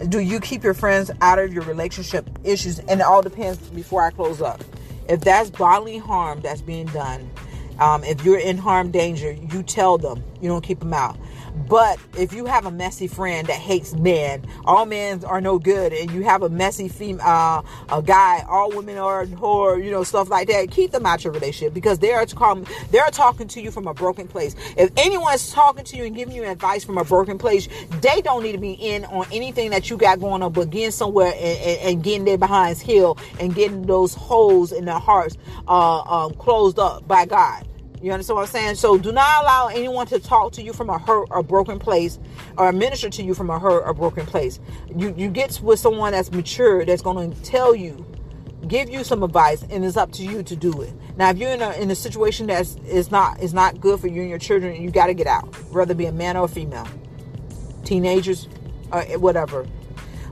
Do 0.09 0.19
you 0.19 0.39
keep 0.39 0.63
your 0.63 0.75
friends 0.75 1.09
out 1.21 1.39
of 1.39 1.51
your 1.51 1.63
relationship 1.63 2.29
issues? 2.43 2.77
And 2.77 2.99
it 2.99 3.01
all 3.01 3.23
depends 3.23 3.57
before 3.71 4.03
I 4.03 4.11
close 4.11 4.43
up 4.43 4.63
if 5.09 5.21
that's 5.21 5.49
bodily 5.49 5.97
harm 5.97 6.41
that's 6.41 6.61
being 6.61 6.87
done, 6.87 7.29
um, 7.79 8.03
if 8.03 8.25
you're 8.25 8.39
in 8.39 8.57
harm 8.57 8.91
danger, 8.91 9.31
you 9.31 9.63
tell 9.63 9.97
them. 9.97 10.23
You 10.41 10.49
don't 10.49 10.63
keep 10.63 10.79
them 10.79 10.93
out. 10.93 11.17
But 11.67 11.99
if 12.17 12.33
you 12.33 12.45
have 12.45 12.65
a 12.65 12.71
messy 12.71 13.07
friend 13.07 13.47
that 13.47 13.57
hates 13.57 13.93
men, 13.93 14.45
all 14.65 14.85
men 14.85 15.23
are 15.25 15.41
no 15.41 15.59
good, 15.59 15.91
and 15.91 16.11
you 16.11 16.23
have 16.23 16.43
a 16.43 16.49
messy 16.49 16.87
female, 16.87 17.25
uh, 17.25 17.61
a 17.89 18.01
guy, 18.01 18.45
all 18.47 18.71
women 18.71 18.97
are 18.97 19.25
whore, 19.25 19.83
you 19.83 19.91
know, 19.91 20.03
stuff 20.03 20.29
like 20.29 20.47
that, 20.47 20.71
keep 20.71 20.91
them 20.91 21.05
out 21.05 21.23
your 21.23 21.33
relationship 21.33 21.73
because 21.73 21.99
they 21.99 22.13
are 22.13 22.25
talking, 22.25 22.65
they're 22.91 23.09
talking 23.09 23.47
to 23.49 23.61
you 23.61 23.71
from 23.71 23.87
a 23.87 23.93
broken 23.93 24.27
place. 24.27 24.55
If 24.77 24.91
anyone's 24.95 25.51
talking 25.51 25.83
to 25.85 25.97
you 25.97 26.05
and 26.05 26.15
giving 26.15 26.35
you 26.35 26.45
advice 26.45 26.85
from 26.85 26.97
a 26.97 27.03
broken 27.03 27.37
place, 27.37 27.67
they 28.01 28.21
don't 28.21 28.43
need 28.43 28.53
to 28.53 28.57
be 28.57 28.73
in 28.73 29.03
on 29.05 29.25
anything 29.31 29.71
that 29.71 29.89
you 29.89 29.97
got 29.97 30.19
going 30.19 30.41
on, 30.41 30.53
but 30.53 30.69
getting 30.69 30.91
somewhere 30.91 31.33
and, 31.35 31.59
and, 31.59 31.81
and 31.81 32.03
getting 32.03 32.23
their 32.23 32.37
behinds 32.37 32.79
healed 32.79 33.19
and 33.39 33.53
getting 33.53 33.81
those 33.85 34.13
holes 34.13 34.71
in 34.71 34.85
their 34.85 34.99
hearts 34.99 35.37
uh, 35.67 35.99
um, 36.01 36.33
closed 36.35 36.79
up 36.79 37.05
by 37.07 37.25
God 37.25 37.66
You 38.01 38.11
understand 38.11 38.35
what 38.35 38.41
I'm 38.43 38.47
saying? 38.47 38.75
So 38.75 38.97
do 38.97 39.11
not 39.11 39.43
allow 39.43 39.67
anyone 39.67 40.05
to 40.07 40.19
talk 40.19 40.51
to 40.53 40.61
you 40.61 40.71
from 40.71 40.89
a 40.89 40.99
hurt 40.99 41.27
or 41.31 41.41
broken 41.41 41.79
place 41.79 42.19
or 42.57 42.71
minister 42.71 43.09
to 43.09 43.23
you 43.23 43.33
from 43.33 43.49
a 43.49 43.57
hurt 43.57 43.83
or 43.85 43.93
broken 43.93 44.25
place. 44.25 44.59
You 44.95 45.13
you 45.17 45.29
get 45.29 45.59
with 45.61 45.79
someone 45.79 46.11
that's 46.11 46.31
mature 46.31 46.85
that's 46.85 47.01
going 47.01 47.33
to 47.33 47.41
tell 47.41 47.73
you, 47.73 48.05
give 48.67 48.89
you 48.89 49.03
some 49.03 49.23
advice, 49.23 49.63
and 49.69 49.83
it's 49.83 49.97
up 49.97 50.11
to 50.13 50.23
you 50.23 50.43
to 50.43 50.55
do 50.55 50.81
it. 50.81 50.93
Now, 51.17 51.31
if 51.31 51.37
you're 51.37 51.49
in 51.49 51.61
a 51.63 51.71
in 51.71 51.89
a 51.89 51.95
situation 51.95 52.47
that's 52.47 52.75
is 52.85 53.09
not 53.09 53.41
is 53.41 53.53
not 53.53 53.81
good 53.81 53.99
for 53.99 54.07
you 54.07 54.21
and 54.21 54.29
your 54.29 54.39
children, 54.39 54.79
you 54.79 54.91
got 54.91 55.07
to 55.07 55.15
get 55.15 55.25
out. 55.25 55.45
Whether 55.71 55.95
be 55.95 56.05
a 56.05 56.11
man 56.11 56.37
or 56.37 56.45
a 56.45 56.47
female, 56.47 56.87
teenagers, 57.83 58.47
or 58.91 59.01
whatever. 59.17 59.65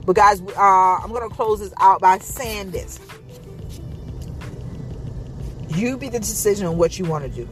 But 0.04 0.14
guys, 0.14 0.40
uh, 0.40 0.60
I'm 1.02 1.12
gonna 1.12 1.28
close 1.28 1.58
this 1.58 1.74
out 1.78 2.00
by 2.00 2.18
saying 2.18 2.70
this 2.70 3.00
you 5.76 5.96
be 5.96 6.08
the 6.08 6.18
decision 6.18 6.66
on 6.66 6.78
what 6.78 6.98
you 6.98 7.04
want 7.04 7.24
to 7.24 7.30
do. 7.30 7.48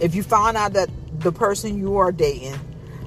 If 0.00 0.14
you 0.14 0.22
find 0.22 0.56
out 0.56 0.72
that 0.74 0.88
the 1.20 1.32
person 1.32 1.78
you 1.78 1.96
are 1.98 2.12
dating 2.12 2.58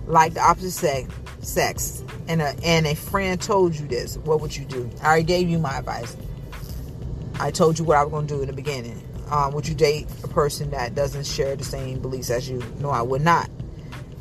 like 0.05 0.33
the 0.33 0.41
opposite 0.41 0.71
sex, 0.71 1.13
sex 1.41 2.03
and 2.27 2.41
a 2.41 2.55
and 2.63 2.85
a 2.85 2.95
friend 2.95 3.41
told 3.41 3.75
you 3.75 3.87
this, 3.87 4.17
what 4.17 4.41
would 4.41 4.55
you 4.55 4.65
do? 4.65 4.89
I 5.01 5.07
already 5.07 5.23
gave 5.23 5.49
you 5.49 5.57
my 5.59 5.79
advice. 5.79 6.15
I 7.39 7.51
told 7.51 7.79
you 7.79 7.85
what 7.85 7.97
I 7.97 8.03
was 8.03 8.11
going 8.11 8.27
to 8.27 8.35
do 8.35 8.41
in 8.41 8.47
the 8.47 8.53
beginning. 8.53 9.01
Um, 9.29 9.53
would 9.53 9.67
you 9.67 9.73
date 9.73 10.07
a 10.23 10.27
person 10.27 10.69
that 10.71 10.93
doesn't 10.93 11.25
share 11.25 11.55
the 11.55 11.63
same 11.63 11.99
beliefs 11.99 12.29
as 12.29 12.47
you? 12.47 12.61
No, 12.79 12.89
I 12.89 13.01
would 13.01 13.21
not. 13.21 13.49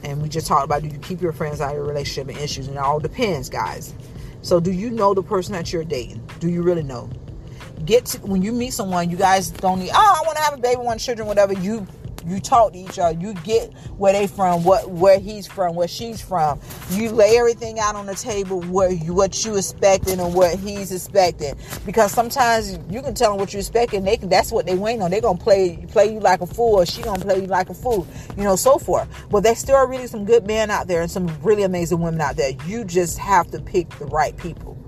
And 0.03 0.23
we 0.23 0.29
just 0.29 0.47
talked 0.47 0.65
about 0.65 0.83
do 0.83 0.89
you 0.89 0.99
keep 0.99 1.21
your 1.21 1.33
friends 1.33 1.61
out 1.61 1.71
of 1.71 1.77
your 1.77 1.85
relationship 1.85 2.29
and 2.29 2.39
issues? 2.39 2.69
And 2.69 2.77
it 2.77 2.83
all 2.83 2.99
depends, 2.99 3.49
guys. 3.49 3.95
So, 4.41 4.59
do 4.59 4.73
you 4.73 4.91
know 4.91 5.15
the 5.15 5.23
person 5.23 5.53
that 5.53 5.73
you're 5.73 5.85
dating? 5.85 6.29
Do 6.41 6.49
you 6.49 6.63
really 6.63 6.83
know? 6.83 7.09
Get 7.85 8.07
to, 8.07 8.19
when 8.23 8.43
you 8.43 8.53
meet 8.53 8.73
someone, 8.73 9.11
you 9.11 9.17
guys 9.17 9.51
don't 9.51 9.81
need. 9.81 9.91
Oh, 9.95 10.21
I 10.23 10.27
want 10.27 10.37
to 10.37 10.43
have 10.43 10.55
a 10.55 10.59
baby, 10.59 10.81
want 10.81 11.01
children, 11.01 11.27
whatever. 11.27 11.53
You 11.55 11.87
you 12.27 12.41
talk 12.41 12.73
to 12.73 12.79
each 12.79 12.99
other. 12.99 13.19
You 13.19 13.35
get 13.35 13.73
where 13.97 14.13
they 14.13 14.27
from, 14.27 14.65
what 14.65 14.91
where 14.91 15.19
he's 15.19 15.47
from, 15.47 15.75
where 15.75 15.89
she's 15.89 16.21
from. 16.21 16.61
You 16.91 17.11
lay 17.11 17.37
everything 17.37 17.79
out 17.79 17.95
on 17.95 18.07
the 18.07 18.15
table 18.15 18.61
where 18.63 18.91
you, 18.91 19.15
what 19.15 19.45
you 19.45 19.57
expecting 19.57 20.21
and 20.21 20.35
what 20.35 20.59
he's 20.59 20.93
expecting. 20.93 21.55
Because 21.85 22.13
sometimes 22.13 22.79
you 22.91 23.03
can 23.03 23.15
tell 23.15 23.31
them 23.31 23.41
what 23.41 23.53
you're 23.53 23.61
expecting. 23.61 24.05
They 24.05 24.17
can. 24.17 24.29
That's 24.29 24.53
what 24.53 24.67
they 24.67 24.75
waiting 24.75 25.03
on. 25.03 25.11
They're 25.11 25.21
gonna 25.21 25.39
play 25.39 25.85
play 25.89 26.13
you 26.13 26.21
like 26.21 26.41
a 26.41 26.47
fool, 26.47 26.77
or 26.77 26.87
she 26.87 27.03
gonna 27.03 27.21
play 27.21 27.41
you 27.41 27.47
like 27.47 27.71
a 27.71 27.75
fool. 27.75 28.07
You 28.37 28.45
know, 28.45 28.57
so 28.57 28.79
forth. 28.79 29.09
But 29.31 29.43
there's 29.43 29.59
still 29.59 29.77
are 29.77 29.89
really 29.89 30.07
some 30.07 30.25
good 30.25 30.47
men 30.47 30.71
out 30.71 30.87
there 30.87 31.03
and 31.03 31.11
some 31.11 31.29
really 31.43 31.63
amazing 31.63 32.01
women 32.01 32.21
out 32.21 32.37
there. 32.37 32.53
You 32.67 32.85
just 32.85 33.19
have 33.19 33.51
to 33.51 33.61
pick 33.61 33.91
the 33.99 34.07
right 34.07 34.37
people. 34.37 34.79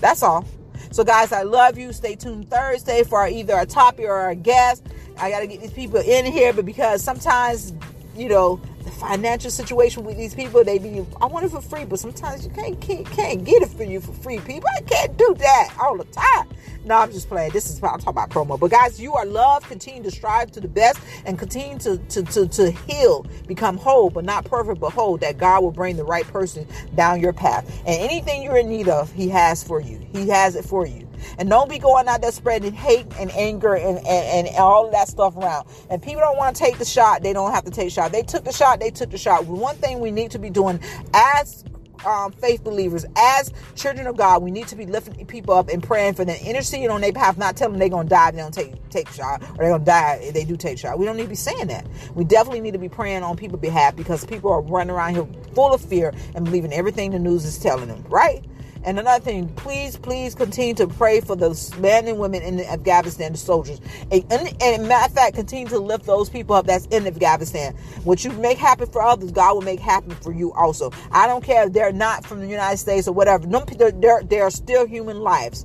That's 0.00 0.22
all. 0.22 0.44
So, 0.92 1.04
guys, 1.04 1.32
I 1.32 1.42
love 1.42 1.78
you. 1.78 1.90
Stay 1.94 2.16
tuned 2.16 2.50
Thursday 2.50 3.02
for 3.02 3.26
either 3.26 3.58
a 3.58 3.64
topic 3.64 4.04
or 4.04 4.28
a 4.28 4.34
guest. 4.34 4.86
I 5.16 5.30
got 5.30 5.40
to 5.40 5.46
get 5.46 5.62
these 5.62 5.72
people 5.72 6.00
in 6.00 6.26
here, 6.26 6.52
but 6.52 6.66
because 6.66 7.02
sometimes, 7.02 7.72
you 8.14 8.28
know, 8.28 8.60
the 8.84 8.90
financial 8.90 9.50
situation 9.50 10.04
with 10.04 10.16
these 10.16 10.34
people, 10.34 10.64
they 10.64 10.78
be, 10.78 11.04
I 11.20 11.26
want 11.26 11.46
it 11.46 11.50
for 11.50 11.60
free, 11.60 11.84
but 11.84 11.98
sometimes 11.98 12.44
you 12.44 12.50
can't, 12.50 12.80
can't, 12.80 13.06
can't 13.06 13.44
get 13.44 13.62
it 13.62 13.70
for 13.70 13.84
you 13.84 14.00
for 14.00 14.12
free, 14.12 14.38
people. 14.40 14.68
I 14.76 14.82
can't 14.82 15.16
do 15.16 15.34
that 15.38 15.74
all 15.80 15.96
the 15.96 16.04
time. 16.04 16.48
No, 16.84 16.96
I'm 16.96 17.12
just 17.12 17.28
playing. 17.28 17.52
This 17.52 17.70
is 17.70 17.76
I'm 17.82 18.00
talking 18.00 18.08
about 18.08 18.30
promo. 18.30 18.58
But 18.58 18.70
guys, 18.70 19.00
you 19.00 19.14
are 19.14 19.24
loved. 19.24 19.66
Continue 19.68 20.02
to 20.02 20.10
strive 20.10 20.50
to 20.52 20.60
the 20.60 20.68
best 20.68 20.98
and 21.24 21.38
continue 21.38 21.78
to, 21.78 21.98
to, 21.98 22.22
to, 22.24 22.48
to 22.48 22.70
heal, 22.72 23.24
become 23.46 23.76
whole, 23.76 24.10
but 24.10 24.24
not 24.24 24.44
perfect, 24.44 24.80
but 24.80 24.92
whole, 24.92 25.16
that 25.18 25.38
God 25.38 25.62
will 25.62 25.70
bring 25.70 25.96
the 25.96 26.04
right 26.04 26.26
person 26.26 26.66
down 26.96 27.20
your 27.20 27.32
path. 27.32 27.68
And 27.86 28.00
anything 28.00 28.42
you're 28.42 28.58
in 28.58 28.68
need 28.68 28.88
of, 28.88 29.12
He 29.12 29.28
has 29.28 29.62
for 29.62 29.80
you. 29.80 30.00
He 30.12 30.28
has 30.28 30.56
it 30.56 30.64
for 30.64 30.86
you. 30.86 31.08
And 31.38 31.48
don't 31.48 31.68
be 31.68 31.78
going 31.78 32.08
out 32.08 32.20
there 32.22 32.32
spreading 32.32 32.72
hate 32.72 33.06
and 33.18 33.30
anger 33.32 33.74
and, 33.74 33.98
and, 33.98 34.48
and 34.48 34.56
all 34.56 34.90
that 34.90 35.08
stuff 35.08 35.36
around. 35.36 35.68
And 35.90 36.02
people 36.02 36.20
don't 36.20 36.36
want 36.36 36.56
to 36.56 36.62
take 36.62 36.78
the 36.78 36.84
shot, 36.84 37.22
they 37.22 37.32
don't 37.32 37.52
have 37.52 37.64
to 37.64 37.70
take 37.70 37.86
the 37.86 37.90
shot. 37.90 38.12
They 38.12 38.22
took 38.22 38.44
the 38.44 38.52
shot, 38.52 38.80
they 38.80 38.90
took 38.90 39.10
the 39.10 39.18
shot. 39.18 39.46
One 39.46 39.76
thing 39.76 40.00
we 40.00 40.10
need 40.10 40.30
to 40.32 40.38
be 40.38 40.50
doing 40.50 40.80
as 41.14 41.64
um, 42.04 42.32
faith 42.32 42.64
believers, 42.64 43.04
as 43.16 43.52
children 43.74 44.06
of 44.06 44.16
God, 44.16 44.42
we 44.42 44.50
need 44.50 44.68
to 44.68 44.76
be 44.76 44.86
lifting 44.86 45.24
people 45.26 45.54
up 45.54 45.68
and 45.68 45.82
praying 45.82 46.14
for 46.14 46.24
them, 46.24 46.36
interceding 46.44 46.90
on 46.90 47.00
their 47.00 47.12
behalf, 47.12 47.38
not 47.38 47.56
telling 47.56 47.74
them 47.74 47.80
they're 47.80 47.88
gonna 47.88 48.08
die 48.08 48.28
if 48.28 48.34
they 48.34 48.40
don't 48.40 48.54
take 48.54 48.88
take 48.90 49.08
shot, 49.10 49.42
or 49.42 49.56
they're 49.58 49.70
gonna 49.70 49.84
die 49.84 50.18
if 50.22 50.34
they 50.34 50.44
do 50.44 50.56
take 50.56 50.78
shot. 50.78 50.98
We 50.98 51.04
don't 51.04 51.16
need 51.16 51.24
to 51.24 51.28
be 51.28 51.34
saying 51.34 51.68
that. 51.68 51.86
We 52.14 52.24
definitely 52.24 52.60
need 52.60 52.72
to 52.72 52.78
be 52.78 52.88
praying 52.88 53.22
on 53.22 53.36
people's 53.36 53.60
behalf 53.60 53.96
because 53.96 54.24
people 54.24 54.50
are 54.52 54.62
running 54.62 54.94
around 54.94 55.14
here 55.14 55.26
full 55.54 55.72
of 55.72 55.80
fear 55.80 56.12
and 56.34 56.44
believing 56.44 56.72
everything 56.72 57.12
the 57.12 57.18
news 57.18 57.44
is 57.44 57.58
telling 57.58 57.88
them, 57.88 58.04
right? 58.08 58.44
And 58.84 58.98
another 58.98 59.22
thing, 59.24 59.48
please, 59.50 59.96
please 59.96 60.34
continue 60.34 60.74
to 60.74 60.88
pray 60.88 61.20
for 61.20 61.36
those 61.36 61.76
men 61.78 62.08
and 62.08 62.18
women 62.18 62.42
in 62.42 62.60
Afghanistan, 62.60 63.32
the 63.32 63.38
soldiers. 63.38 63.80
And, 64.10 64.24
and, 64.30 64.62
and 64.62 64.88
matter 64.88 65.06
of 65.06 65.14
fact, 65.14 65.36
continue 65.36 65.68
to 65.68 65.78
lift 65.78 66.04
those 66.04 66.28
people 66.28 66.56
up 66.56 66.66
that's 66.66 66.86
in 66.86 67.06
Afghanistan. 67.06 67.74
What 68.04 68.24
you 68.24 68.32
make 68.32 68.58
happen 68.58 68.86
for 68.86 69.00
others, 69.02 69.30
God 69.30 69.54
will 69.54 69.62
make 69.62 69.78
happen 69.78 70.10
for 70.16 70.32
you 70.32 70.52
also. 70.52 70.90
I 71.12 71.26
don't 71.28 71.44
care 71.44 71.66
if 71.66 71.72
they're 71.72 71.92
not 71.92 72.26
from 72.26 72.40
the 72.40 72.48
United 72.48 72.78
States 72.78 73.06
or 73.06 73.12
whatever. 73.12 73.46
They're, 73.46 73.92
they're, 73.92 74.22
they're 74.24 74.50
still 74.50 74.86
human 74.86 75.20
lives. 75.20 75.64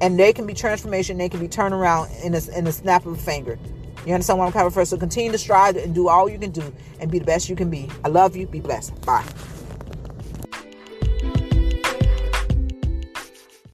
And 0.00 0.18
they 0.18 0.32
can 0.32 0.46
be 0.46 0.52
transformation. 0.52 1.18
They 1.18 1.28
can 1.28 1.40
be 1.40 1.48
turned 1.48 1.72
around 1.72 2.10
in 2.22 2.34
a, 2.34 2.40
in 2.56 2.66
a 2.66 2.72
snap 2.72 3.06
of 3.06 3.12
a 3.12 3.16
finger. 3.16 3.58
You 4.04 4.12
understand 4.12 4.38
what 4.38 4.46
I'm 4.46 4.52
coming 4.52 4.70
from? 4.70 4.84
So 4.84 4.96
continue 4.96 5.32
to 5.32 5.38
strive 5.38 5.76
and 5.76 5.94
do 5.94 6.08
all 6.08 6.28
you 6.28 6.38
can 6.38 6.50
do 6.50 6.72
and 7.00 7.10
be 7.10 7.18
the 7.18 7.24
best 7.24 7.48
you 7.48 7.56
can 7.56 7.70
be. 7.70 7.88
I 8.04 8.08
love 8.08 8.36
you. 8.36 8.46
Be 8.46 8.60
blessed. 8.60 9.00
Bye. 9.04 9.24